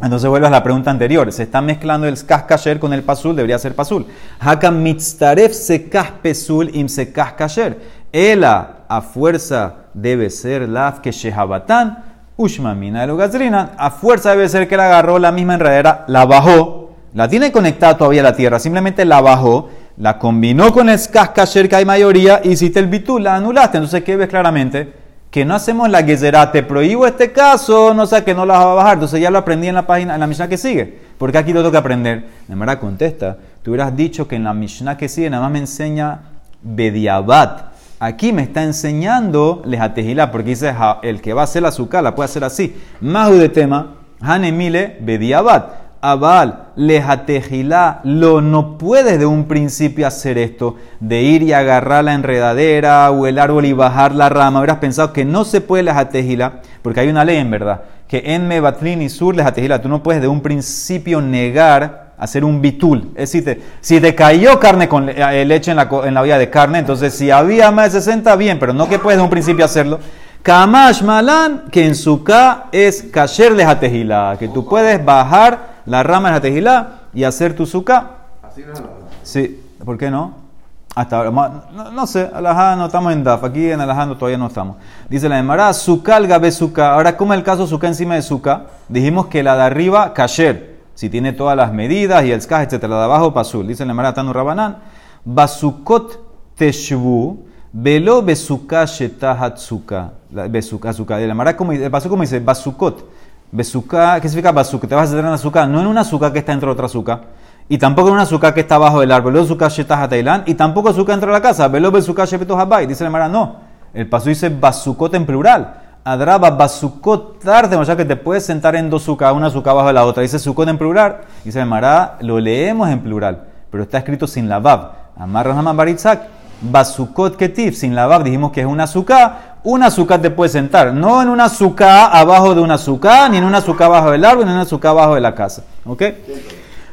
entonces 0.00 0.28
vuelves 0.28 0.48
a 0.48 0.52
la 0.52 0.62
pregunta 0.62 0.90
anterior. 0.90 1.32
Se 1.32 1.42
está 1.42 1.60
mezclando 1.60 2.06
el 2.06 2.16
kasher 2.24 2.78
con 2.78 2.92
el 2.92 3.02
pasul, 3.02 3.34
debería 3.34 3.58
ser 3.58 3.74
pasul. 3.74 4.06
Hakam 4.38 4.80
mitztaref 4.80 5.52
se 5.52 5.80
pesul 6.22 6.70
im 6.74 6.88
se 6.88 7.12
kasher. 7.12 7.78
Ela 8.12 8.84
a 8.88 9.00
fuerza 9.00 9.74
debe 9.94 10.30
ser 10.30 10.68
la 10.68 11.00
que 11.02 11.10
shehabatan. 11.10 12.04
Ushmamina 12.36 13.04
de 13.04 13.16
gazrina. 13.16 13.72
A 13.76 13.90
fuerza 13.90 14.30
debe 14.30 14.48
ser 14.48 14.68
que 14.68 14.76
la 14.76 14.86
agarró 14.86 15.18
la 15.18 15.32
misma 15.32 15.54
enredadera, 15.54 16.04
la 16.06 16.24
bajó, 16.24 16.92
la 17.12 17.28
tiene 17.28 17.50
conectada 17.50 17.96
todavía 17.96 18.20
a 18.20 18.24
la 18.24 18.36
tierra, 18.36 18.60
simplemente 18.60 19.04
la 19.04 19.20
bajó, 19.20 19.70
la 19.96 20.20
combinó 20.20 20.72
con 20.72 20.88
el 20.88 21.00
kasher 21.10 21.68
que 21.68 21.74
hay 21.74 21.84
mayoría, 21.84 22.40
hiciste 22.44 22.78
el 22.78 22.86
bitul, 22.86 23.24
la 23.24 23.34
anulaste. 23.34 23.78
Entonces, 23.78 24.04
¿qué 24.04 24.14
ves 24.14 24.28
claramente? 24.28 25.07
Que 25.30 25.44
no 25.44 25.54
hacemos 25.54 25.90
la 25.90 26.02
gezerá, 26.02 26.50
te 26.50 26.62
prohíbo 26.62 27.06
este 27.06 27.32
caso, 27.32 27.92
no 27.92 28.06
sé 28.06 28.24
que 28.24 28.34
no 28.34 28.46
la 28.46 28.54
va 28.54 28.72
a 28.72 28.74
bajar. 28.74 28.94
Entonces 28.94 29.20
ya 29.20 29.30
lo 29.30 29.38
aprendí 29.38 29.68
en 29.68 29.74
la 29.74 29.86
página, 29.86 30.14
en 30.14 30.20
la 30.20 30.26
Mishnah 30.26 30.48
que 30.48 30.56
sigue. 30.56 31.00
Porque 31.18 31.36
aquí 31.36 31.52
lo 31.52 31.60
tengo 31.60 31.72
que 31.72 31.78
aprender. 31.78 32.24
Nemara 32.48 32.78
contesta, 32.78 33.36
tú 33.62 33.72
hubieras 33.72 33.94
dicho 33.94 34.26
que 34.26 34.36
en 34.36 34.44
la 34.44 34.54
Mishnah 34.54 34.96
que 34.96 35.08
sigue 35.08 35.28
nada 35.28 35.42
más 35.42 35.52
me 35.52 35.58
enseña 35.58 36.20
Bediabat. 36.62 37.72
Aquí 38.00 38.32
me 38.32 38.42
está 38.42 38.62
enseñando 38.62 39.62
lejatejilá, 39.64 40.30
porque 40.30 40.50
dice 40.50 40.74
el 41.02 41.20
que 41.20 41.32
va 41.32 41.42
a 41.42 41.44
hacer 41.44 41.62
la 41.62 41.68
azúcar 41.68 42.02
la 42.02 42.14
puede 42.14 42.26
hacer 42.26 42.44
así. 42.44 42.80
Mahu 43.00 43.34
de 43.34 43.48
tema, 43.48 43.96
Hanemile 44.20 44.96
Bediabat. 45.00 45.87
Abal, 46.00 46.66
lejatejilá, 46.76 48.00
lo 48.04 48.40
no 48.40 48.78
puedes 48.78 49.18
de 49.18 49.26
un 49.26 49.46
principio 49.46 50.06
hacer 50.06 50.38
esto, 50.38 50.76
de 51.00 51.22
ir 51.22 51.42
y 51.42 51.52
agarrar 51.52 52.04
la 52.04 52.14
enredadera 52.14 53.10
o 53.10 53.26
el 53.26 53.38
árbol 53.38 53.64
y 53.64 53.72
bajar 53.72 54.14
la 54.14 54.28
rama. 54.28 54.60
Hubieras 54.60 54.78
pensado 54.78 55.12
que 55.12 55.24
no 55.24 55.44
se 55.44 55.60
puede 55.60 55.82
lejatejilá, 55.82 56.60
porque 56.82 57.00
hay 57.00 57.08
una 57.08 57.24
ley 57.24 57.38
en 57.38 57.50
verdad, 57.50 57.82
que 58.06 58.22
en 58.24 58.46
Mebatlin 58.46 59.02
y 59.02 59.08
Sur 59.08 59.34
lejatejilá, 59.34 59.82
tú 59.82 59.88
no 59.88 60.02
puedes 60.02 60.22
de 60.22 60.28
un 60.28 60.40
principio 60.40 61.20
negar 61.20 62.12
hacer 62.16 62.44
un 62.44 62.60
bitul. 62.60 63.12
Es 63.16 63.32
decir, 63.32 63.62
si 63.80 64.00
te 64.00 64.14
cayó 64.14 64.60
carne 64.60 64.88
con 64.88 65.08
eh, 65.08 65.44
leche 65.44 65.72
en 65.72 65.78
la, 65.78 65.88
en 66.04 66.14
la 66.14 66.20
olla 66.20 66.38
de 66.38 66.48
carne, 66.48 66.78
entonces 66.78 67.14
si 67.14 67.30
había 67.30 67.70
más 67.70 67.92
de 67.92 68.00
60, 68.00 68.36
bien, 68.36 68.58
pero 68.58 68.72
no 68.72 68.88
que 68.88 68.98
puedes 68.98 69.18
de 69.18 69.24
un 69.24 69.30
principio 69.30 69.64
hacerlo. 69.64 69.98
Kamash 70.42 71.02
malan, 71.02 71.64
que 71.70 71.84
en 71.84 71.94
su 71.94 72.24
es 72.72 73.02
kasher 73.12 73.52
lejatejilá, 73.52 74.36
que 74.38 74.48
tú 74.48 74.64
puedes 74.64 75.04
bajar 75.04 75.67
la 75.88 76.02
rama 76.02 76.28
de 76.28 76.34
la 76.34 76.40
tejilá 76.40 76.88
y 77.14 77.24
hacer 77.24 77.56
tu 77.56 77.66
suka. 77.66 78.10
Así 78.42 78.62
no 78.66 78.72
es 78.72 78.82
Sí, 79.22 79.60
¿por 79.84 79.98
qué 79.98 80.10
no? 80.10 80.48
Hasta 80.94 81.18
ahora, 81.18 81.30
no, 81.30 81.92
no 81.92 82.06
sé, 82.06 82.28
alajá 82.32 82.74
no 82.74 82.86
estamos 82.86 83.12
en 83.12 83.22
DAF, 83.22 83.44
aquí 83.44 83.70
en 83.70 83.80
alajá 83.80 84.06
todavía 84.16 84.38
no 84.38 84.48
estamos. 84.48 84.78
Dice 85.08 85.28
la 85.28 85.38
Emara, 85.38 85.72
suka 85.72 86.18
gabe 86.20 86.50
suka. 86.50 86.94
Ahora, 86.94 87.16
¿cómo 87.16 87.32
es 87.34 87.38
el 87.38 87.44
caso 87.44 87.66
suka 87.66 87.86
encima 87.86 88.16
de 88.16 88.22
suka? 88.22 88.64
Dijimos 88.88 89.26
que 89.26 89.42
la 89.42 89.54
de 89.54 89.62
arriba, 89.62 90.12
kasher, 90.12 90.78
si 90.94 91.08
tiene 91.08 91.32
todas 91.32 91.56
las 91.56 91.72
medidas 91.72 92.24
y 92.24 92.32
el 92.32 92.42
skaj, 92.42 92.62
etc. 92.62 92.82
La 92.84 92.98
de 92.98 93.04
abajo, 93.04 93.32
pasul. 93.32 93.68
Dice 93.68 93.84
la 93.84 93.92
Emara, 93.92 94.12
tanu 94.12 94.32
rabanán, 94.32 94.78
basukot 95.24 96.18
teshvu, 96.56 97.46
velo 97.72 98.22
besuka 98.22 98.84
shetahatsuka. 98.84 100.12
Besuka, 100.50 100.92
suka. 100.92 101.18
La 101.18 101.32
Emara, 101.32 101.50
el 101.52 101.90
paso 101.90 102.08
como 102.08 102.22
dice, 102.22 102.40
basukot. 102.40 103.17
¿Qué 103.56 104.28
significa 104.28 104.52
bazooka? 104.52 104.86
Te 104.86 104.94
vas 104.94 105.08
a 105.08 105.12
hacer 105.12 105.24
en 105.24 105.32
azúcar, 105.32 105.68
no 105.68 105.80
en 105.80 105.86
una 105.86 106.02
azúcar 106.02 106.32
que 106.32 106.40
está 106.40 106.52
dentro 106.52 106.68
de 106.68 106.72
otra 106.74 106.86
azúcar, 106.86 107.22
y 107.68 107.78
tampoco 107.78 108.08
en 108.08 108.14
una 108.14 108.22
azúcar 108.22 108.54
que 108.54 108.60
está 108.60 108.76
abajo 108.76 109.00
del 109.00 109.12
árbol, 109.12 109.38
azúcar 109.38 109.70
Tailand, 110.08 110.48
y 110.48 110.54
tampoco 110.54 110.88
azúcar 110.88 111.16
dentro 111.16 111.28
de 111.28 111.38
la 111.38 111.42
casa, 111.42 111.68
velo 111.68 111.90
besuka 111.90 112.24
habai, 112.24 112.86
dice 112.86 113.04
la 113.04 113.10
Mara, 113.10 113.28
no. 113.28 113.56
El 113.92 114.08
paso 114.08 114.28
dice 114.28 114.48
basukot 114.48 115.14
en 115.14 115.26
plural. 115.26 115.74
Adraba 116.04 116.50
basukot 116.50 117.42
tarde, 117.42 117.76
o 117.76 117.84
sea 117.84 117.96
que 117.96 118.04
te 118.04 118.16
puedes 118.16 118.44
sentar 118.44 118.76
en 118.76 118.88
dos 118.88 119.02
azúcar, 119.02 119.32
una 119.32 119.48
azúcar 119.48 119.72
abajo 119.72 119.88
de 119.88 119.94
la 119.94 120.04
otra. 120.04 120.22
Dice 120.22 120.38
sukot 120.38 120.68
en 120.68 120.78
plural. 120.78 121.22
Dice 121.44 121.58
la 121.58 121.66
Mara, 121.66 122.16
lo 122.20 122.38
leemos 122.38 122.88
en 122.88 123.00
plural, 123.00 123.44
pero 123.70 123.82
está 123.82 123.98
escrito 123.98 124.26
sin 124.26 124.48
la 124.48 124.58
bab. 124.60 124.92
Amarra 125.16 125.54
Baritzak, 125.72 126.22
basukot 126.62 127.36
ketif, 127.36 127.76
sin 127.76 127.94
la 127.94 128.06
bab, 128.06 128.22
dijimos 128.22 128.52
que 128.52 128.60
es 128.60 128.66
una 128.66 128.84
azúcar 128.84 129.47
un 129.64 129.82
azúcar 129.82 130.20
te 130.20 130.30
puede 130.30 130.50
sentar, 130.50 130.92
no 130.92 131.20
en 131.22 131.28
una 131.28 131.44
azúcar 131.44 132.10
abajo 132.12 132.54
de 132.54 132.60
una 132.60 132.74
azúcar, 132.74 133.30
ni 133.30 133.38
en 133.38 133.44
una 133.44 133.58
azúcar 133.58 133.86
abajo 133.86 134.10
del 134.10 134.24
árbol, 134.24 134.44
ni 134.44 134.50
en 134.50 134.56
una 134.56 134.62
azúcar 134.62 134.92
abajo 134.92 135.14
de 135.14 135.20
la 135.20 135.34
casa. 135.34 135.64
¿Ok? 135.84 136.02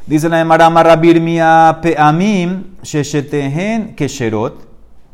Dice 0.08 0.30
la 0.30 0.38
de 0.38 0.46
Marama 0.46 0.96
Birmia, 0.96 1.80
peamim 1.82 2.76
sheshetehen 2.84 3.96
kesherot, 3.96 4.54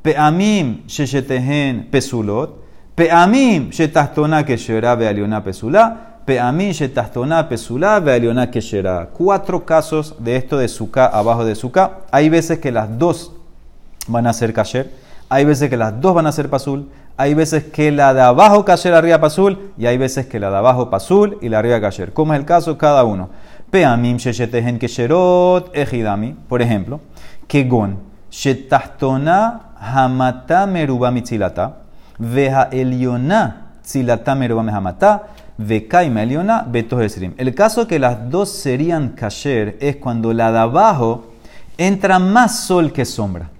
peamim 0.01 0.85
sheshetehen 0.85 1.89
pesulot, 1.89 2.55
peamim 2.93 3.69
shetahtona 3.69 4.43
keshera 4.43 4.95
vealiona 4.95 5.41
pesula, 5.41 6.19
peamim 6.25 6.71
shetahtona 6.71 7.47
pesula 7.47 8.01
vealiona 8.01 8.51
keshera. 8.51 9.09
Cuatro 9.13 9.65
casos 9.65 10.15
de 10.19 10.35
esto 10.35 10.57
de 10.57 10.67
suka 10.67 11.05
abajo 11.05 11.45
de 11.45 11.55
suka. 11.55 11.99
Hay 12.11 12.27
veces 12.27 12.59
que 12.59 12.73
las 12.73 12.97
dos 12.99 13.31
van 14.07 14.27
a 14.27 14.33
ser 14.33 14.51
kasher, 14.51 14.91
hay 15.29 15.45
veces 15.45 15.69
que 15.69 15.77
las 15.77 16.01
dos 16.01 16.13
van 16.13 16.27
a 16.27 16.33
ser 16.33 16.49
pasul, 16.49 16.89
hay 17.21 17.35
veces 17.35 17.65
que 17.65 17.91
la 17.91 18.15
de 18.15 18.21
abajo 18.21 18.65
kasher 18.65 18.95
arriba 18.95 19.19
pasul 19.19 19.73
y 19.77 19.85
hay 19.85 19.95
veces 19.95 20.25
que 20.25 20.39
la 20.39 20.49
de 20.49 20.57
abajo 20.57 20.89
pasul 20.89 21.37
y 21.39 21.49
la 21.49 21.59
arriba 21.59 21.79
kasher. 21.79 22.13
¿Cómo 22.13 22.33
es 22.33 22.39
el 22.39 22.45
caso? 22.47 22.79
Cada 22.79 23.03
uno. 23.03 23.29
Peamim 23.69 24.17
sheshetehen 24.17 24.79
kesherot 24.79 25.69
ejidami, 25.71 26.35
por 26.49 26.63
ejemplo, 26.63 26.99
kegon 27.47 27.99
shetahtona 28.31 29.75
hamata 29.79 30.65
meruba 30.65 31.11
mitzilata 31.11 31.77
veja 32.17 32.69
eliona 32.71 33.67
tzilata 33.83 34.33
meruba 34.33 34.63
mehamata 34.63 35.27
vekaima 35.59 36.23
eliona 36.23 36.65
betos 36.67 37.03
esrim. 37.03 37.35
El 37.37 37.53
caso 37.53 37.85
que 37.85 37.99
las 37.99 38.31
dos 38.31 38.49
serían 38.49 39.09
kasher 39.09 39.77
es 39.79 39.97
cuando 39.97 40.33
la 40.33 40.51
de 40.51 40.57
abajo 40.57 41.25
entra 41.77 42.17
más 42.17 42.61
sol 42.61 42.91
que 42.91 43.05
sombra 43.05 43.51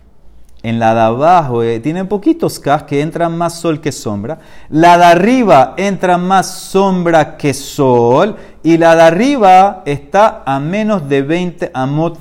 en 0.64 0.80
la 0.80 0.94
de 0.94 1.02
abajo 1.02 1.64
eh, 1.64 1.80
tiene 1.80 2.06
poquitos 2.06 2.60
cas 2.60 2.84
que 2.84 3.02
entran 3.02 3.36
más 3.36 3.60
sol 3.60 3.82
que 3.82 3.92
sombra. 3.92 4.40
La 4.70 4.98
de 4.98 5.06
arriba 5.06 5.74
entra 5.78 6.18
más 6.18 6.48
sombra 6.48 7.36
que 7.38 7.54
sol. 7.54 8.36
Y 8.64 8.78
la 8.78 8.96
de 8.96 9.02
arriba 9.02 9.82
está 9.86 10.44
a 10.46 10.60
menos 10.60 11.10
de 11.10 11.24
20 11.24 11.72
amot 11.74 12.20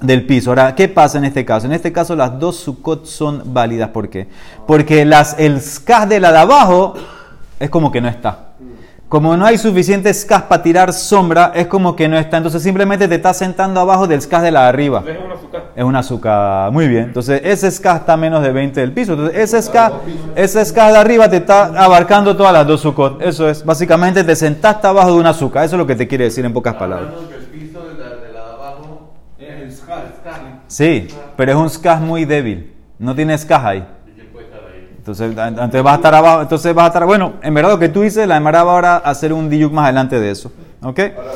del 0.00 0.26
piso. 0.26 0.50
Ahora, 0.50 0.74
¿qué 0.76 0.88
pasa 0.88 1.18
en 1.18 1.24
este 1.24 1.44
caso? 1.44 1.66
En 1.66 1.72
este 1.72 1.92
caso 1.92 2.14
las 2.14 2.38
dos 2.38 2.56
sucot 2.56 3.04
son 3.04 3.42
válidas. 3.46 3.90
¿Por 3.90 4.08
qué? 4.08 4.28
Porque 4.66 5.04
las, 5.04 5.36
el 5.38 5.60
de 6.08 6.20
la 6.20 6.30
de 6.30 6.38
abajo 6.38 6.94
es 7.58 7.68
como 7.68 7.90
que 7.90 8.00
no 8.00 8.08
está. 8.08 8.45
Como 9.08 9.36
no 9.36 9.46
hay 9.46 9.56
suficiente 9.56 10.12
SCAS 10.12 10.42
para 10.42 10.62
tirar 10.64 10.92
sombra, 10.92 11.52
es 11.54 11.68
como 11.68 11.94
que 11.94 12.08
no 12.08 12.18
está. 12.18 12.38
Entonces 12.38 12.60
simplemente 12.60 13.06
te 13.06 13.14
estás 13.14 13.36
sentando 13.36 13.80
abajo 13.80 14.08
del 14.08 14.20
SCAS 14.20 14.42
de 14.42 14.50
la 14.50 14.62
de 14.62 14.68
arriba. 14.68 15.04
Es 15.06 15.16
un 15.24 15.30
azúcar. 15.30 15.62
Es 15.76 15.84
un 15.84 15.96
azúcar. 15.96 16.72
Muy 16.72 16.88
bien. 16.88 17.04
Entonces 17.04 17.40
ese 17.44 17.70
SCAS 17.70 18.00
está 18.00 18.14
a 18.14 18.16
menos 18.16 18.42
de 18.42 18.50
20 18.50 18.80
del 18.80 18.92
piso. 18.92 19.12
Entonces 19.12 19.38
ese 19.38 19.62
SCAS, 19.62 19.92
ese 20.34 20.64
SCAS 20.64 20.92
de 20.92 20.98
arriba 20.98 21.30
te 21.30 21.36
está 21.36 21.66
abarcando 21.66 22.36
todas 22.36 22.52
las 22.52 22.66
dos 22.66 22.80
sucot. 22.80 23.22
Eso 23.22 23.48
es. 23.48 23.64
Básicamente 23.64 24.24
te 24.24 24.34
sentaste 24.34 24.88
abajo 24.88 25.12
de 25.12 25.20
un 25.20 25.26
azúcar. 25.26 25.64
Eso 25.64 25.76
es 25.76 25.78
lo 25.78 25.86
que 25.86 25.94
te 25.94 26.08
quiere 26.08 26.24
decir 26.24 26.44
en 26.44 26.52
pocas 26.52 26.74
palabras. 26.74 27.12
Sí, 30.66 31.06
pero 31.36 31.52
es 31.52 31.58
un 31.58 31.70
SCAS 31.70 32.00
muy 32.00 32.24
débil. 32.24 32.74
No 32.98 33.14
tiene 33.14 33.38
SCAS 33.38 33.64
ahí. 33.64 33.86
Entonces, 35.06 35.38
entonces 35.38 35.82
vas 35.84 35.92
a 35.92 35.96
estar 35.96 36.14
abajo, 36.16 36.42
entonces 36.42 36.74
vas 36.74 36.86
a 36.86 36.88
estar, 36.88 37.06
bueno, 37.06 37.34
en 37.40 37.54
verdad 37.54 37.70
lo 37.70 37.78
que 37.78 37.88
tú 37.88 38.02
dices, 38.02 38.26
la 38.26 38.34
demara 38.34 38.64
va 38.64 38.72
ahora 38.72 38.94
a 38.96 39.10
hacer 39.10 39.32
un 39.32 39.48
diuk 39.48 39.72
más 39.72 39.84
adelante 39.84 40.18
de 40.18 40.32
eso. 40.32 40.50
¿Ok? 40.82 40.98
Ahora, 40.98 41.30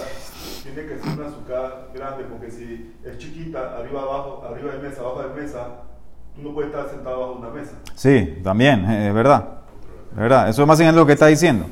tiene 0.64 0.88
que 0.88 0.98
ser 0.98 1.16
una 1.16 1.28
azúcar 1.28 1.87
grande, 1.94 2.24
porque 2.24 2.50
si 2.50 2.92
es 3.04 3.18
chiquita, 3.18 3.76
arriba, 3.78 4.02
abajo, 4.02 4.44
arriba 4.50 4.72
de 4.72 4.88
mesa, 4.88 5.02
abajo 5.02 5.22
de 5.22 5.40
mesa, 5.40 5.68
tú 6.35 6.42
no 6.42 6.52
puedes 6.52 6.72
estar 6.72 6.90
sentado 6.90 7.14
abajo 7.14 7.35
de 7.35 7.38
una 7.46 7.50
mesa. 7.50 7.72
Sí, 7.94 8.40
también, 8.42 8.85
es 8.90 9.14
verdad. 9.14 9.44
Es 10.11 10.18
verdad, 10.18 10.48
eso 10.48 10.62
es 10.62 10.66
más 10.66 10.80
lo 10.92 11.06
que 11.06 11.12
está 11.12 11.28
diciendo. 11.28 11.66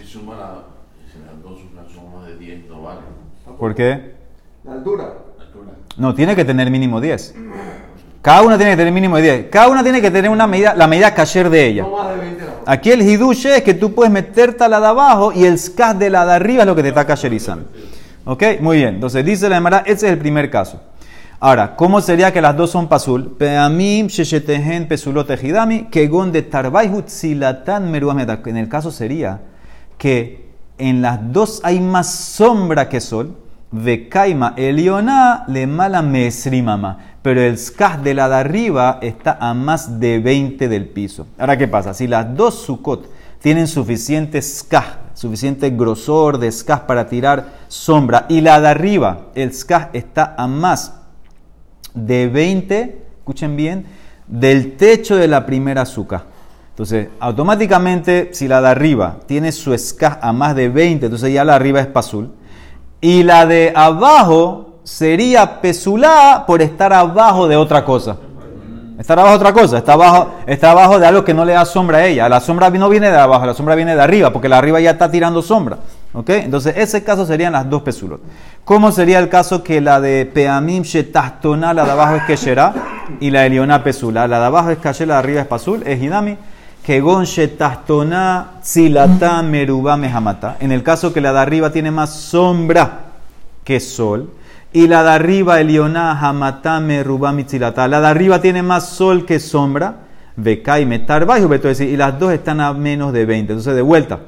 Si 0.00 0.08
suma 0.08 0.34
la, 0.34 0.54
si 1.06 1.20
las 1.20 1.40
dos 1.40 1.60
son 1.94 2.12
más 2.16 2.26
de 2.26 2.36
10, 2.36 2.68
no 2.68 2.82
vale. 2.82 3.00
¿Por 3.56 3.76
qué? 3.76 4.16
La 4.64 4.72
altura. 4.72 5.04
La 5.38 5.44
altura. 5.44 5.70
No, 5.98 6.16
tiene 6.16 6.34
que 6.34 6.44
tener 6.44 6.68
mínimo 6.68 7.00
10. 7.00 7.36
Cada 8.24 8.40
una 8.40 8.56
tiene 8.56 8.70
que 8.70 8.78
tener 8.78 8.92
mínimo 8.94 9.18
de 9.18 9.22
10. 9.22 9.46
Cada 9.50 9.68
una 9.68 9.82
tiene 9.82 10.00
que 10.00 10.10
tener 10.10 10.30
una 10.30 10.46
medida, 10.46 10.74
la 10.74 10.86
medida 10.86 11.12
kasher 11.12 11.50
de 11.50 11.66
ella. 11.66 11.84
Aquí 12.64 12.90
el 12.90 13.02
hidush 13.02 13.44
es 13.44 13.62
que 13.62 13.74
tú 13.74 13.94
puedes 13.94 14.10
meterte 14.10 14.64
a 14.64 14.68
la 14.68 14.80
de 14.80 14.86
abajo 14.86 15.30
y 15.30 15.44
el 15.44 15.58
skas 15.58 15.98
de 15.98 16.08
la 16.08 16.24
de 16.24 16.32
arriba 16.32 16.62
es 16.62 16.66
lo 16.66 16.74
que 16.74 16.80
te 16.80 16.88
está 16.88 17.06
kasherizando. 17.06 17.68
¿Ok? 18.24 18.42
Muy 18.62 18.78
bien. 18.78 18.94
Entonces 18.94 19.22
dice 19.26 19.46
la 19.50 19.58
Emara, 19.58 19.82
ese 19.84 20.06
es 20.06 20.12
el 20.12 20.18
primer 20.18 20.48
caso. 20.48 20.80
Ahora, 21.38 21.76
¿cómo 21.76 22.00
sería 22.00 22.32
que 22.32 22.40
las 22.40 22.56
dos 22.56 22.70
son 22.70 22.88
pasul? 22.88 23.36
Peamim 23.36 24.06
sheshetehen 24.06 24.88
pesulot 24.88 25.28
ejidami, 25.28 25.88
kegon 25.90 26.32
de 26.32 26.40
tarbaihu 26.40 27.02
tzilatan 27.02 27.90
meruam 27.90 28.20
edak. 28.20 28.46
En 28.46 28.56
el 28.56 28.70
caso 28.70 28.90
sería 28.90 29.42
que 29.98 30.48
en 30.78 31.02
las 31.02 31.30
dos 31.30 31.60
hay 31.62 31.78
más 31.78 32.10
sombra 32.10 32.88
que 32.88 33.02
sol, 33.02 33.36
Vekaima 33.74 34.54
Eliona 34.56 35.44
le 35.48 35.66
mala 35.66 36.00
mesrimama. 36.00 36.98
Pero 37.22 37.40
el 37.40 37.58
skah 37.58 37.96
de 37.96 38.14
la 38.14 38.28
de 38.28 38.36
arriba 38.36 38.98
está 39.02 39.36
a 39.40 39.52
más 39.52 39.98
de 39.98 40.20
20 40.20 40.68
del 40.68 40.86
piso. 40.86 41.26
Ahora, 41.38 41.56
¿qué 41.56 41.66
pasa? 41.66 41.92
Si 41.92 42.06
las 42.06 42.36
dos 42.36 42.54
sukot 42.54 43.10
tienen 43.40 43.66
suficiente 43.66 44.40
skah, 44.40 44.98
suficiente 45.14 45.70
grosor 45.70 46.38
de 46.38 46.52
skah 46.52 46.86
para 46.86 47.08
tirar 47.08 47.46
sombra, 47.68 48.26
y 48.28 48.42
la 48.42 48.60
de 48.60 48.68
arriba, 48.68 49.26
el 49.34 49.52
skah 49.52 49.90
está 49.92 50.34
a 50.36 50.46
más 50.46 50.94
de 51.94 52.28
20, 52.28 53.02
escuchen 53.18 53.56
bien, 53.56 53.86
del 54.28 54.76
techo 54.76 55.16
de 55.16 55.26
la 55.26 55.46
primera 55.46 55.82
azúcar. 55.82 56.24
Entonces, 56.70 57.08
automáticamente, 57.18 58.30
si 58.32 58.48
la 58.48 58.60
de 58.60 58.68
arriba 58.68 59.18
tiene 59.26 59.50
su 59.50 59.76
skah 59.76 60.18
a 60.20 60.32
más 60.32 60.54
de 60.54 60.68
20, 60.68 61.06
entonces 61.06 61.32
ya 61.32 61.44
la 61.44 61.54
arriba 61.54 61.80
es 61.80 61.86
pasul. 61.86 62.30
Y 63.04 63.22
la 63.22 63.44
de 63.44 63.70
abajo 63.76 64.78
sería 64.82 65.60
pesulá 65.60 66.44
por 66.46 66.62
estar 66.62 66.90
abajo 66.94 67.46
de 67.46 67.54
otra 67.54 67.84
cosa. 67.84 68.16
Estar 68.98 69.18
abajo 69.18 69.36
de 69.36 69.36
otra 69.36 69.52
cosa, 69.52 69.76
está 69.76 69.92
abajo, 69.92 70.28
está 70.46 70.70
abajo 70.70 70.98
de 70.98 71.06
algo 71.06 71.22
que 71.22 71.34
no 71.34 71.44
le 71.44 71.52
da 71.52 71.66
sombra 71.66 71.98
a 71.98 72.06
ella. 72.06 72.30
La 72.30 72.40
sombra 72.40 72.70
no 72.70 72.88
viene 72.88 73.10
de 73.10 73.18
abajo, 73.18 73.44
la 73.44 73.52
sombra 73.52 73.74
viene 73.74 73.94
de 73.94 74.00
arriba, 74.00 74.32
porque 74.32 74.48
la 74.48 74.56
arriba 74.56 74.80
ya 74.80 74.92
está 74.92 75.10
tirando 75.10 75.42
sombra. 75.42 75.80
¿Ok? 76.14 76.30
Entonces, 76.30 76.78
ese 76.78 77.04
caso 77.04 77.26
serían 77.26 77.52
las 77.52 77.68
dos 77.68 77.82
pesulot. 77.82 78.22
¿Cómo 78.64 78.90
sería 78.90 79.18
el 79.18 79.28
caso 79.28 79.62
que 79.62 79.82
la 79.82 80.00
de 80.00 80.24
Peamim 80.24 80.82
Shetastona, 80.82 81.74
la 81.74 81.84
de 81.84 81.90
abajo 81.90 82.16
es 82.16 82.22
Keshera, 82.22 82.72
y 83.20 83.28
la 83.30 83.42
de 83.42 83.50
Liona 83.50 83.84
Pesula? 83.84 84.26
La 84.26 84.38
de 84.38 84.46
abajo 84.46 84.70
es 84.70 84.78
Kasher, 84.78 85.08
la 85.08 85.16
de 85.16 85.20
arriba 85.20 85.40
es 85.42 85.46
Pasul, 85.46 85.82
es 85.84 86.02
Hidami. 86.02 86.38
En 90.60 90.70
el 90.70 90.82
caso 90.82 91.14
que 91.14 91.22
la 91.22 91.32
de 91.32 91.38
arriba 91.38 91.70
tiene 91.70 91.90
más 91.90 92.10
sombra 92.12 93.06
que 93.64 93.80
sol. 93.80 94.30
Y 94.70 94.86
la 94.86 95.02
de 95.02 95.10
arriba, 95.10 95.60
Elioná, 95.60 96.20
Hamatá, 96.20 96.80
Merubá, 96.80 97.32
Mitzilata. 97.32 97.88
La 97.88 98.02
de 98.02 98.08
arriba 98.08 98.42
tiene 98.42 98.62
más 98.62 98.90
sol 98.90 99.24
que 99.24 99.40
sombra. 99.40 99.94
Bekai, 100.36 100.84
Metar, 100.84 101.26
Y 101.80 101.96
las 101.96 102.18
dos 102.18 102.32
están 102.32 102.60
a 102.60 102.74
menos 102.74 103.14
de 103.14 103.24
20. 103.24 103.52
Entonces, 103.52 103.74
de 103.74 103.80
vuelta. 103.82 104.20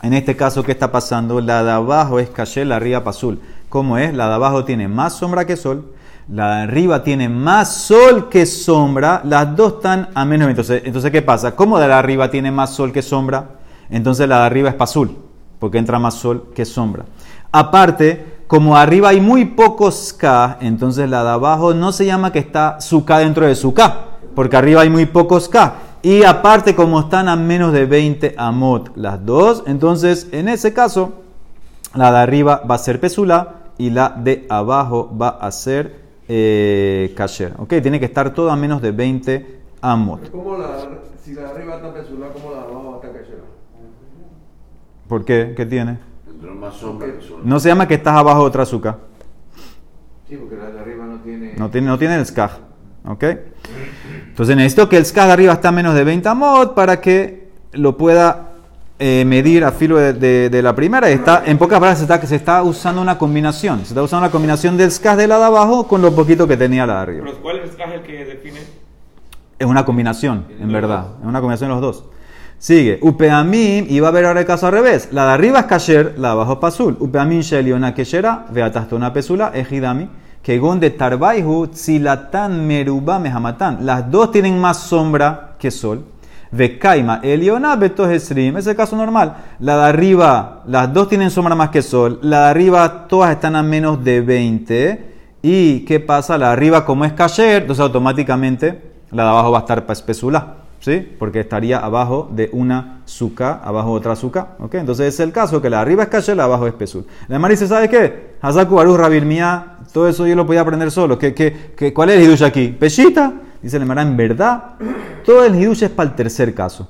En 0.00 0.14
este 0.14 0.34
caso, 0.34 0.62
¿qué 0.62 0.72
está 0.72 0.90
pasando? 0.90 1.42
La 1.42 1.62
de 1.62 1.72
abajo 1.72 2.20
es 2.20 2.30
Kasher, 2.30 2.66
la 2.66 2.76
arriba 2.76 3.04
Pasul. 3.04 3.38
¿Cómo 3.68 3.98
es? 3.98 4.14
La 4.14 4.28
de 4.28 4.34
abajo 4.34 4.64
tiene 4.64 4.88
más 4.88 5.18
sombra 5.18 5.44
que 5.44 5.56
sol. 5.56 5.84
La 6.28 6.56
de 6.56 6.62
arriba 6.64 7.04
tiene 7.04 7.28
más 7.28 7.72
sol 7.72 8.28
que 8.28 8.46
sombra. 8.46 9.20
Las 9.24 9.54
dos 9.54 9.74
están 9.74 10.08
a 10.14 10.24
menos. 10.24 10.48
Entonces, 10.48 10.82
entonces 10.84 11.10
¿qué 11.12 11.22
pasa? 11.22 11.54
¿Cómo 11.54 11.78
de 11.78 11.92
arriba 11.92 12.30
tiene 12.30 12.50
más 12.50 12.70
sol 12.70 12.92
que 12.92 13.02
sombra? 13.02 13.50
Entonces 13.90 14.28
la 14.28 14.40
de 14.40 14.46
arriba 14.46 14.70
es 14.70 14.74
Pasul, 14.74 15.16
porque 15.60 15.78
entra 15.78 15.98
más 15.98 16.14
sol 16.14 16.50
que 16.54 16.64
sombra. 16.64 17.04
Aparte, 17.52 18.36
como 18.48 18.76
arriba 18.76 19.10
hay 19.10 19.20
muy 19.20 19.44
pocos 19.44 20.12
K, 20.12 20.58
entonces 20.60 21.08
la 21.08 21.22
de 21.22 21.30
abajo 21.30 21.74
no 21.74 21.92
se 21.92 22.06
llama 22.06 22.32
que 22.32 22.40
está 22.40 22.80
su 22.80 23.04
K 23.04 23.20
dentro 23.20 23.46
de 23.46 23.54
su 23.54 23.72
K, 23.72 23.96
porque 24.34 24.56
arriba 24.56 24.82
hay 24.82 24.90
muy 24.90 25.06
pocos 25.06 25.48
K. 25.48 25.74
Y 26.02 26.24
aparte, 26.24 26.74
como 26.74 27.00
están 27.00 27.28
a 27.28 27.36
menos 27.36 27.72
de 27.72 27.86
20 27.86 28.34
amot 28.36 28.96
las 28.96 29.24
dos, 29.24 29.62
entonces 29.66 30.28
en 30.32 30.48
ese 30.48 30.72
caso, 30.72 31.12
la 31.94 32.10
de 32.12 32.18
arriba 32.18 32.62
va 32.68 32.74
a 32.74 32.78
ser 32.78 33.00
pesula 33.00 33.54
y 33.78 33.90
la 33.90 34.10
de 34.10 34.46
abajo 34.48 35.10
va 35.20 35.28
a 35.28 35.50
ser 35.50 36.05
eh, 36.28 37.12
kasher. 37.16 37.54
¿Ok? 37.58 37.74
Tiene 37.82 37.98
que 37.98 38.06
estar 38.06 38.32
todo 38.34 38.50
a 38.50 38.56
menos 38.56 38.82
de 38.82 38.92
20 38.92 39.60
amot. 39.80 40.30
¿Cómo 40.30 40.56
la, 40.56 40.88
si 41.22 41.34
la 41.34 41.42
de 41.42 41.48
arriba 41.48 41.76
está 41.76 41.92
pesula, 41.92 42.28
¿cómo 42.32 42.50
la 42.50 42.62
de 42.62 42.64
abajo 42.64 43.00
estar 43.02 43.12
kasher? 43.12 43.40
¿Por 45.08 45.24
qué? 45.24 45.54
¿Qué 45.56 45.66
tiene? 45.66 45.98
Más 46.60 46.74
sombra 46.74 47.12
que 47.12 47.20
sol. 47.20 47.40
No 47.44 47.60
se 47.60 47.68
llama 47.68 47.86
que 47.86 47.94
estás 47.94 48.16
abajo 48.16 48.40
de 48.40 48.46
otra 48.46 48.62
azúcar. 48.62 48.98
Sí, 50.28 50.36
porque 50.36 50.56
la 50.56 50.70
de 50.70 50.80
arriba 50.80 51.04
no 51.04 51.20
tiene... 51.20 51.54
No 51.56 51.70
tiene, 51.70 51.86
no 51.86 51.98
tiene 51.98 52.16
el 52.16 52.26
skaj. 52.26 52.58
¿Ok? 53.06 53.24
Entonces 54.28 54.56
necesito 54.56 54.88
que 54.88 54.96
el 54.96 55.06
skaj 55.06 55.26
de 55.26 55.32
arriba 55.32 55.52
está 55.52 55.68
a 55.68 55.72
menos 55.72 55.94
de 55.94 56.02
20 56.02 56.28
amot 56.28 56.74
para 56.74 57.00
que 57.00 57.50
lo 57.72 57.96
pueda 57.96 58.45
eh, 58.98 59.24
medir 59.26 59.64
a 59.64 59.72
filo 59.72 59.98
de, 59.98 60.12
de- 60.14 60.48
de 60.50 60.62
la 60.62 60.74
primera. 60.74 61.08
Está, 61.10 61.42
en 61.44 61.58
pocas 61.58 61.78
palabras, 61.78 61.98
se 61.98 62.04
está, 62.04 62.26
se 62.26 62.36
está 62.36 62.62
usando 62.62 63.00
una 63.02 63.18
combinación. 63.18 63.78
Se 63.80 63.88
está 63.88 64.02
usando 64.02 64.24
una 64.26 64.32
combinación 64.32 64.76
del 64.76 64.90
skaj 64.90 65.16
de 65.16 65.26
la 65.28 65.38
de 65.38 65.44
abajo 65.44 65.86
con 65.86 66.00
lo 66.02 66.14
poquito 66.14 66.46
que 66.48 66.56
tenía 66.56 66.86
la 66.86 66.94
de 66.94 67.00
arriba. 67.00 67.24
Pero 67.26 67.42
¿cuál 67.42 67.58
es 67.58 67.70
el 67.78 67.92
el 67.92 68.02
que 68.02 68.24
define? 68.24 68.60
Es 69.58 69.66
una 69.66 69.84
combinación, 69.84 70.44
en 70.60 70.70
verdad. 70.72 71.06
Es 71.20 71.26
una 71.26 71.40
combinación 71.40 71.70
de 71.70 71.74
los 71.76 71.82
dos. 71.82 72.04
Sigue. 72.58 72.98
Upeamim, 73.02 73.86
y 73.88 74.00
va 74.00 74.08
a 74.08 74.10
haber 74.10 74.24
ahora 74.26 74.40
el 74.40 74.46
caso 74.46 74.66
al 74.66 74.72
revés. 74.72 75.08
La 75.12 75.26
de 75.26 75.32
arriba 75.32 75.60
es 75.60 75.66
kasher, 75.66 76.14
la 76.18 76.28
de 76.28 76.32
abajo 76.32 76.52
es 76.54 76.58
pasul. 76.58 76.96
Upeamim 77.00 77.40
sheliona 77.40 77.94
keshera, 77.94 78.46
veatastona 78.50 79.12
pesula, 79.12 79.50
ejidami. 79.54 80.08
Que 80.42 80.60
de 80.60 80.90
tarbaihu, 80.90 81.66
tzilatan 81.66 82.66
meruba 82.66 83.18
mehamatan. 83.18 83.84
Las 83.84 84.10
dos 84.10 84.30
tienen 84.30 84.58
más 84.60 84.78
sombra 84.78 85.56
que 85.58 85.70
sol. 85.70 86.04
Vekaima, 86.52 87.20
eliona 87.22 87.76
betos 87.76 88.08
esrim. 88.10 88.56
Es 88.56 88.66
el 88.66 88.76
caso 88.76 88.96
normal. 88.96 89.36
La 89.60 89.76
de 89.78 89.84
arriba, 89.84 90.62
las 90.66 90.92
dos 90.92 91.08
tienen 91.08 91.30
sombra 91.30 91.54
más 91.54 91.70
que 91.70 91.82
sol. 91.82 92.18
La 92.22 92.42
de 92.44 92.46
arriba, 92.50 93.06
todas 93.08 93.30
están 93.32 93.56
a 93.56 93.62
menos 93.62 94.02
de 94.04 94.20
20. 94.20 95.14
¿Y 95.42 95.80
qué 95.80 96.00
pasa? 96.00 96.38
La 96.38 96.48
de 96.48 96.52
arriba, 96.54 96.84
como 96.84 97.04
es 97.04 97.12
kasher, 97.12 97.62
entonces 97.62 97.82
automáticamente 97.82 98.80
la 99.10 99.22
de 99.24 99.28
abajo 99.28 99.52
va 99.52 99.58
a 99.58 99.60
estar 99.60 99.86
pa- 99.86 99.92
espesula, 99.92 100.54
¿sí? 100.80 101.14
Porque 101.18 101.40
estaría 101.40 101.78
abajo 101.78 102.28
de 102.32 102.50
una 102.52 103.00
suka, 103.04 103.60
abajo 103.62 103.90
de 103.92 103.96
otra 103.98 104.16
suka, 104.16 104.48
¿ok? 104.58 104.74
Entonces 104.74 105.14
es 105.14 105.20
el 105.20 105.30
caso 105.30 105.62
que 105.62 105.70
la 105.70 105.76
de 105.78 105.82
arriba 105.82 106.02
es 106.04 106.08
kasher, 106.08 106.36
la 106.36 106.44
de 106.44 106.48
abajo 106.48 106.66
es 106.66 106.72
pesul. 106.72 107.06
La 107.28 107.36
Emara 107.36 107.52
dice, 107.52 107.68
¿sabe 107.68 107.88
qué? 107.88 108.34
Hazaku 108.40 108.74
Baruch 108.74 108.98
todo 109.92 110.08
eso 110.08 110.26
yo 110.26 110.34
lo 110.34 110.44
podía 110.46 110.62
aprender 110.62 110.90
solo. 110.90 111.16
¿Qué, 111.18 111.32
qué, 111.32 111.72
qué, 111.76 111.92
cuál 111.94 112.10
es 112.10 112.16
el 112.18 112.24
hidush 112.24 112.42
aquí? 112.42 112.68
¿Peshita? 112.68 113.32
Dice 113.66 113.80
la 113.80 113.84
Emara, 113.84 114.02
en 114.02 114.16
verdad, 114.16 114.76
todo 115.24 115.44
el 115.44 115.56
hidush 115.56 115.82
es 115.82 115.90
para 115.90 116.10
el 116.10 116.14
tercer 116.14 116.54
caso. 116.54 116.88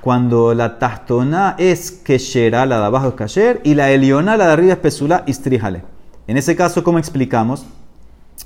Cuando 0.00 0.54
la 0.54 0.76
tastona 0.76 1.54
es 1.56 1.92
keshera, 1.92 2.66
la 2.66 2.80
de 2.80 2.84
abajo 2.86 3.10
es 3.10 3.14
kasher, 3.14 3.60
y 3.62 3.74
la 3.76 3.92
eliona, 3.92 4.36
la 4.36 4.48
de 4.48 4.52
arriba 4.54 4.72
es 4.72 4.80
pesula, 4.80 5.22
istríjale. 5.26 5.84
En 6.26 6.36
ese 6.36 6.56
caso, 6.56 6.82
¿cómo 6.82 6.98
explicamos? 6.98 7.64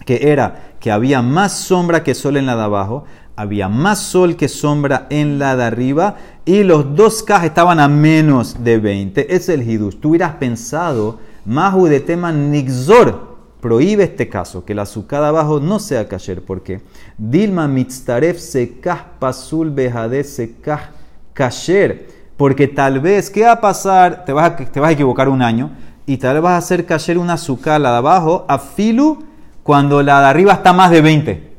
que 0.04 0.30
era 0.30 0.74
que 0.78 0.90
había 0.90 1.22
más 1.22 1.52
sombra 1.52 2.04
que 2.04 2.14
sol 2.14 2.36
en 2.36 2.44
la 2.44 2.54
de 2.54 2.64
abajo, 2.64 3.04
había 3.34 3.70
más 3.70 4.00
sol 4.00 4.36
que 4.36 4.48
sombra 4.48 5.06
en 5.08 5.38
la 5.38 5.56
de 5.56 5.64
arriba, 5.64 6.16
y 6.44 6.64
los 6.64 6.94
dos 6.94 7.22
K 7.22 7.46
estaban 7.46 7.80
a 7.80 7.88
menos 7.88 8.62
de 8.62 8.76
20. 8.76 9.22
Ese 9.22 9.34
es 9.36 9.48
el 9.48 9.62
hidush. 9.66 9.96
Tú 10.00 10.10
hubieras 10.10 10.34
pensado, 10.34 11.18
Mahu 11.46 11.86
de 11.86 12.00
tema 12.00 12.30
Nixor, 12.30 13.29
prohíbe 13.60 14.04
este 14.04 14.28
caso, 14.28 14.64
que 14.64 14.74
la 14.74 14.82
azúcar 14.82 15.22
abajo 15.22 15.60
no 15.60 15.78
sea 15.78 16.08
kasher, 16.08 16.42
porque 16.42 16.80
Dilma 17.18 17.68
mitztaref 17.68 18.38
sekah 18.38 19.18
pasul 19.18 19.70
behade 19.70 20.24
sekah 20.24 20.90
kasher, 21.34 22.06
porque 22.36 22.68
tal 22.68 23.00
vez, 23.00 23.30
¿qué 23.30 23.44
va 23.44 23.52
a 23.52 23.60
pasar? 23.60 24.24
Te 24.24 24.32
vas 24.32 24.50
a, 24.50 24.56
te 24.56 24.80
vas 24.80 24.90
a 24.90 24.92
equivocar 24.92 25.28
un 25.28 25.42
año, 25.42 25.70
y 26.06 26.16
tal 26.16 26.34
vez 26.34 26.42
vas 26.42 26.52
a 26.52 26.56
hacer 26.56 26.86
kasher 26.86 27.18
una 27.18 27.34
azúcar, 27.34 27.80
la 27.80 27.92
de 27.92 27.96
abajo, 27.98 28.44
a 28.48 28.58
filu, 28.58 29.24
cuando 29.62 30.02
la 30.02 30.20
de 30.20 30.26
arriba 30.26 30.54
está 30.54 30.72
más 30.72 30.90
de 30.90 31.00
20. 31.02 31.50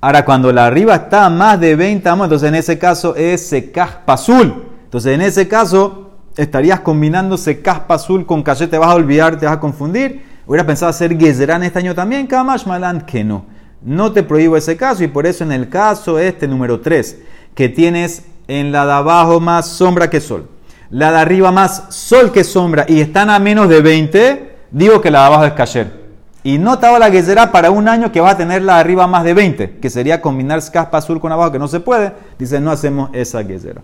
Ahora, 0.00 0.24
cuando 0.24 0.50
la 0.50 0.62
de 0.62 0.68
arriba 0.68 0.94
está 0.94 1.28
más 1.28 1.60
de 1.60 1.76
20 1.76 2.08
amos, 2.08 2.24
entonces 2.24 2.48
en 2.48 2.54
ese 2.54 2.78
caso 2.78 3.14
es 3.14 3.46
sekah 3.48 4.02
pasul. 4.06 4.64
Entonces 4.84 5.14
en 5.14 5.20
ese 5.20 5.46
caso 5.46 6.10
estarías 6.36 6.80
combinando 6.80 7.36
sekah 7.36 7.86
pasul 7.86 8.24
con 8.24 8.42
kasher, 8.42 8.70
te 8.70 8.78
vas 8.78 8.88
a 8.88 8.94
olvidar, 8.94 9.38
te 9.38 9.46
vas 9.46 9.56
a 9.56 9.60
confundir. 9.60 10.29
Hubieras 10.50 10.66
pensado 10.66 10.90
hacer 10.90 11.16
gezerán 11.16 11.62
este 11.62 11.78
año 11.78 11.94
también, 11.94 12.26
kamash 12.26 12.66
malan 12.66 13.02
que 13.02 13.22
no. 13.22 13.44
No 13.82 14.10
te 14.10 14.24
prohíbo 14.24 14.56
ese 14.56 14.76
caso 14.76 15.04
y 15.04 15.06
por 15.06 15.24
eso 15.24 15.44
en 15.44 15.52
el 15.52 15.68
caso 15.68 16.18
este 16.18 16.48
número 16.48 16.80
3, 16.80 17.20
que 17.54 17.68
tienes 17.68 18.24
en 18.48 18.72
la 18.72 18.84
de 18.84 18.90
abajo 18.94 19.38
más 19.38 19.68
sombra 19.68 20.10
que 20.10 20.20
sol, 20.20 20.48
la 20.90 21.12
de 21.12 21.18
arriba 21.18 21.52
más 21.52 21.94
sol 21.94 22.32
que 22.32 22.42
sombra 22.42 22.84
y 22.88 23.00
están 23.00 23.30
a 23.30 23.38
menos 23.38 23.68
de 23.68 23.80
20, 23.80 24.56
digo 24.72 25.00
que 25.00 25.12
la 25.12 25.20
de 25.20 25.26
abajo 25.26 25.44
es 25.44 25.52
kasher. 25.52 26.00
Y 26.42 26.58
no 26.58 26.74
estaba 26.74 26.98
la 26.98 27.12
será 27.22 27.52
para 27.52 27.70
un 27.70 27.86
año 27.86 28.10
que 28.10 28.20
va 28.20 28.30
a 28.30 28.36
tener 28.36 28.62
la 28.62 28.74
de 28.74 28.80
arriba 28.80 29.06
más 29.06 29.22
de 29.22 29.34
20, 29.34 29.78
que 29.78 29.88
sería 29.88 30.20
combinar 30.20 30.60
caspa 30.72 30.98
azul 30.98 31.20
con 31.20 31.30
abajo, 31.30 31.52
que 31.52 31.60
no 31.60 31.68
se 31.68 31.78
puede. 31.78 32.12
Dice, 32.40 32.58
no 32.58 32.72
hacemos 32.72 33.10
esa 33.12 33.44
gezerá. 33.44 33.82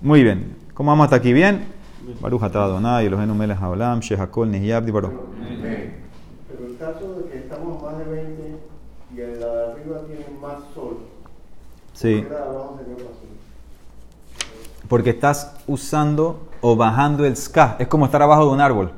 Muy 0.00 0.24
bien. 0.24 0.56
¿Cómo 0.74 0.90
vamos 0.90 1.04
hasta 1.04 1.14
aquí? 1.14 1.32
¿Bien? 1.32 1.64
Baruch 2.20 2.42
atah 2.42 2.64
Adonai, 2.64 3.06
Eloheinu 3.06 3.34
melech 3.36 3.58
haolam, 3.60 4.00
shehakol 4.00 4.48
caso 6.78 7.14
de 7.14 7.30
que 7.30 7.38
estamos 7.38 7.82
más 7.82 7.98
de 7.98 8.04
20 8.04 8.56
y 9.14 9.20
en 9.20 9.40
la 9.40 9.46
de 9.46 9.72
arriba 9.72 10.00
tiene 10.06 10.24
más 10.40 10.58
sol, 10.74 10.98
Sí. 11.92 12.22
¿por 12.22 12.28
qué 12.28 12.34
la 12.34 12.40
de 12.40 12.48
abajo 12.50 12.78
sería 12.78 12.94
más 12.94 13.16
sol? 13.18 13.28
Porque 14.88 15.10
estás 15.10 15.56
usando 15.66 16.48
o 16.60 16.76
bajando 16.76 17.24
el 17.24 17.36
ska. 17.36 17.76
Es 17.78 17.88
como 17.88 18.04
estar 18.06 18.22
abajo 18.22 18.46
de 18.46 18.52
un 18.52 18.60
árbol. 18.60 18.92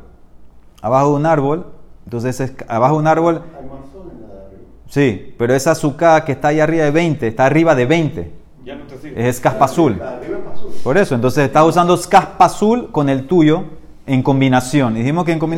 Abajo 0.83 1.11
de 1.11 1.16
un 1.16 1.27
árbol, 1.27 1.66
entonces 2.05 2.40
es, 2.40 2.55
abajo 2.69 2.95
de 2.95 3.01
un 3.01 3.07
árbol, 3.07 3.43
Hay 3.59 3.66
más 3.66 3.90
sol 3.93 4.11
en 4.12 4.23
la 4.23 4.35
de 4.35 4.47
arriba. 4.47 4.62
Sí, 4.88 5.35
pero 5.38 5.55
esa 5.55 5.73
azúcar 5.73 6.25
que 6.25 6.33
está 6.33 6.49
ahí 6.49 6.61
arriba 6.61 6.85
de 6.85 6.90
20, 6.90 7.27
está 7.27 7.47
arriba 7.47 7.75
de 7.75 7.87
20. 7.87 8.33
Ya 8.64 8.77
no 8.77 8.85
te 8.85 8.99
sirve. 8.99 9.29
Es 9.29 9.40
caspa 9.40 9.64
azul. 9.64 9.97
La 9.99 10.11
de 10.12 10.16
arriba 10.27 10.38
es 10.38 10.59
azul. 10.59 10.73
Por 10.83 10.97
eso, 10.99 11.14
entonces 11.14 11.45
estás 11.45 11.64
usando 11.66 11.99
caspa 12.09 12.45
azul 12.47 12.90
con 12.93 13.09
el 13.09 13.27
tuyo 13.27 13.64
en 14.07 14.23
combinación. 14.23 14.95
Dijimos 14.95 15.25
que 15.25 15.33
en 15.33 15.38
combinación 15.38 15.51